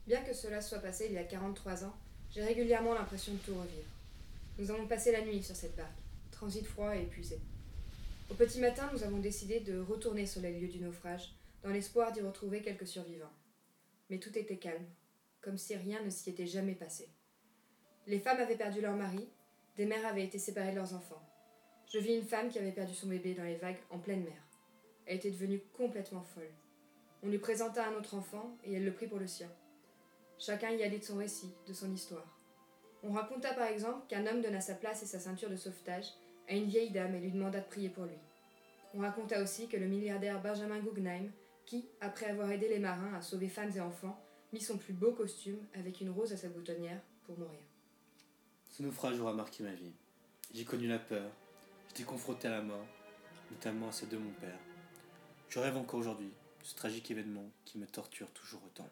Bien 0.07 0.21
que 0.21 0.33
cela 0.33 0.61
soit 0.61 0.79
passé 0.79 1.07
il 1.09 1.13
y 1.13 1.17
a 1.17 1.23
43 1.23 1.83
ans, 1.83 1.95
j'ai 2.31 2.43
régulièrement 2.43 2.93
l'impression 2.93 3.33
de 3.33 3.39
tout 3.39 3.55
revivre. 3.55 3.89
Nous 4.59 4.71
avons 4.71 4.87
passé 4.87 5.11
la 5.11 5.25
nuit 5.25 5.43
sur 5.43 5.55
cette 5.55 5.75
barque, 5.75 5.91
transit 6.31 6.65
froid 6.65 6.95
et 6.95 7.01
épuisé. 7.01 7.39
Au 8.33 8.35
petit 8.35 8.59
matin, 8.59 8.89
nous 8.91 9.03
avons 9.03 9.19
décidé 9.19 9.59
de 9.59 9.79
retourner 9.79 10.25
sur 10.25 10.41
les 10.41 10.59
lieux 10.59 10.67
du 10.67 10.79
naufrage, 10.79 11.35
dans 11.61 11.69
l'espoir 11.69 12.11
d'y 12.11 12.21
retrouver 12.21 12.63
quelques 12.63 12.87
survivants. 12.87 13.31
Mais 14.09 14.17
tout 14.17 14.35
était 14.35 14.57
calme, 14.57 14.87
comme 15.39 15.59
si 15.59 15.75
rien 15.75 16.01
ne 16.01 16.09
s'y 16.09 16.31
était 16.31 16.47
jamais 16.47 16.73
passé. 16.73 17.09
Les 18.07 18.17
femmes 18.17 18.39
avaient 18.39 18.57
perdu 18.57 18.81
leur 18.81 18.95
mari, 18.95 19.29
des 19.77 19.85
mères 19.85 20.07
avaient 20.07 20.23
été 20.23 20.39
séparées 20.39 20.71
de 20.71 20.77
leurs 20.77 20.95
enfants. 20.95 21.21
Je 21.93 21.99
vis 21.99 22.15
une 22.15 22.25
femme 22.25 22.49
qui 22.49 22.57
avait 22.57 22.71
perdu 22.71 22.95
son 22.95 23.05
bébé 23.05 23.35
dans 23.35 23.43
les 23.43 23.57
vagues 23.57 23.83
en 23.91 23.99
pleine 23.99 24.23
mer. 24.23 24.41
Elle 25.05 25.17
était 25.17 25.29
devenue 25.29 25.61
complètement 25.77 26.23
folle. 26.23 26.49
On 27.21 27.29
lui 27.29 27.37
présenta 27.37 27.87
un 27.87 27.93
autre 27.93 28.15
enfant 28.15 28.57
et 28.63 28.73
elle 28.73 28.85
le 28.85 28.95
prit 28.95 29.05
pour 29.05 29.19
le 29.19 29.27
sien. 29.27 29.51
Chacun 30.39 30.71
y 30.71 30.81
allait 30.81 30.97
de 30.97 31.03
son 31.03 31.17
récit, 31.17 31.53
de 31.67 31.73
son 31.73 31.93
histoire. 31.93 32.35
On 33.03 33.11
raconta 33.11 33.53
par 33.53 33.67
exemple 33.67 34.07
qu'un 34.07 34.25
homme 34.25 34.41
donna 34.41 34.59
sa 34.59 34.73
place 34.73 35.03
et 35.03 35.05
sa 35.05 35.19
ceinture 35.19 35.51
de 35.51 35.55
sauvetage 35.55 36.07
à 36.49 36.53
une 36.53 36.67
vieille 36.67 36.91
dame 36.91 37.15
et 37.15 37.19
lui 37.19 37.31
demanda 37.31 37.59
de 37.59 37.65
prier 37.65 37.89
pour 37.89 38.05
lui. 38.05 38.17
On 38.93 38.99
raconta 38.99 39.41
aussi 39.41 39.67
que 39.67 39.77
le 39.77 39.87
milliardaire 39.87 40.41
Benjamin 40.41 40.79
Guggenheim, 40.79 41.31
qui, 41.65 41.87
après 42.01 42.27
avoir 42.27 42.51
aidé 42.51 42.67
les 42.67 42.79
marins 42.79 43.13
à 43.15 43.21
sauver 43.21 43.49
femmes 43.49 43.71
et 43.75 43.79
enfants, 43.79 44.19
mit 44.51 44.61
son 44.61 44.77
plus 44.77 44.93
beau 44.93 45.11
costume 45.11 45.57
avec 45.73 46.01
une 46.01 46.11
rose 46.11 46.31
à 46.31 46.37
sa 46.37 46.49
boutonnière 46.49 47.01
pour 47.25 47.37
mourir. 47.37 47.59
Ce 48.69 48.83
naufrage 48.83 49.19
aura 49.19 49.33
marqué 49.33 49.63
ma 49.63 49.73
vie. 49.73 49.93
J'ai 50.53 50.65
connu 50.65 50.87
la 50.87 50.99
peur, 50.99 51.31
j'étais 51.87 52.03
confronté 52.03 52.47
à 52.47 52.51
la 52.51 52.61
mort, 52.61 52.85
notamment 53.49 53.89
à 53.89 53.91
celle 53.91 54.09
de 54.09 54.17
mon 54.17 54.31
père. 54.33 54.59
Je 55.49 55.59
rêve 55.59 55.77
encore 55.77 55.99
aujourd'hui 55.99 56.27
de 56.27 56.65
ce 56.65 56.75
tragique 56.75 57.09
événement 57.09 57.49
qui 57.65 57.77
me 57.77 57.87
torture 57.87 58.29
toujours 58.31 58.61
autant. 58.65 58.89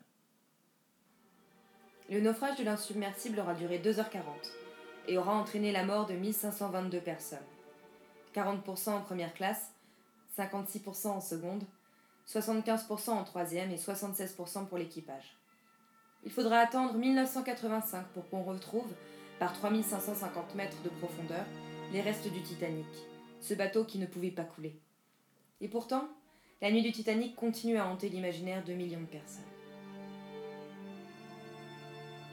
Le 2.10 2.20
naufrage 2.20 2.58
de 2.58 2.64
l'insubmersible 2.64 3.40
aura 3.40 3.54
duré 3.54 3.80
2h40 3.80 4.22
et 5.08 5.18
aura 5.18 5.34
entraîné 5.34 5.72
la 5.72 5.84
mort 5.84 6.06
de 6.06 6.14
1522 6.14 7.00
personnes. 7.02 7.40
40% 8.36 8.92
en 8.92 9.02
première 9.02 9.34
classe, 9.34 9.74
56% 10.38 11.08
en 11.08 11.22
seconde, 11.22 11.64
75% 12.28 13.10
en 13.10 13.24
troisième 13.24 13.72
et 13.72 13.78
76% 13.78 14.68
pour 14.68 14.78
l'équipage. 14.78 15.38
Il 16.24 16.32
faudra 16.32 16.60
attendre 16.60 16.94
1985 16.94 18.08
pour 18.14 18.30
qu'on 18.30 18.44
retrouve, 18.44 18.94
par 19.40 19.54
3550 19.54 20.56
mètres 20.56 20.82
de 20.84 20.90
profondeur, 20.90 21.46
les 21.92 22.02
restes 22.02 22.32
du 22.32 22.42
Titanic, 22.42 22.86
ce 23.42 23.54
bateau 23.54 23.84
qui 23.84 23.98
ne 23.98 24.06
pouvait 24.06 24.32
pas 24.32 24.44
couler. 24.44 24.80
Et 25.62 25.68
pourtant, 25.68 26.08
la 26.62 26.72
nuit 26.72 26.84
du 26.84 26.92
Titanic 26.92 27.36
continue 27.36 27.78
à 27.78 27.88
hanter 27.88 28.10
l'imaginaire 28.10 28.64
de 28.64 28.74
millions 28.74 29.02
de 29.02 29.06
personnes. 29.06 29.42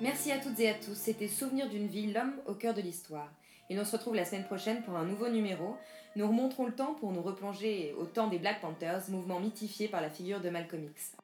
Merci 0.01 0.31
à 0.31 0.39
toutes 0.39 0.61
et 0.61 0.71
à 0.71 0.75
tous, 0.75 0.95
c'était 0.95 1.27
Souvenir 1.27 1.69
d'une 1.69 1.89
vie, 1.89 2.13
l'homme 2.13 2.35
au 2.47 2.55
cœur 2.55 2.73
de 2.73 2.81
l'histoire. 2.81 3.29
Et 3.69 3.75
l'on 3.75 3.85
se 3.85 3.97
retrouve 3.97 4.15
la 4.15 4.25
semaine 4.25 4.45
prochaine 4.45 4.83
pour 4.83 4.95
un 4.95 5.05
nouveau 5.05 5.29
numéro. 5.29 5.77
Nous 6.15 6.29
remonterons 6.29 6.67
le 6.67 6.73
temps 6.73 6.95
pour 6.95 7.11
nous 7.11 7.21
replonger 7.21 7.95
au 7.99 8.05
temps 8.05 8.29
des 8.29 8.39
Black 8.39 8.61
Panthers, 8.61 9.11
mouvement 9.11 9.41
mythifié 9.41 9.89
par 9.89 10.01
la 10.01 10.09
figure 10.09 10.41
de 10.41 10.51
Malcolm 10.51 10.85
X. 10.85 11.17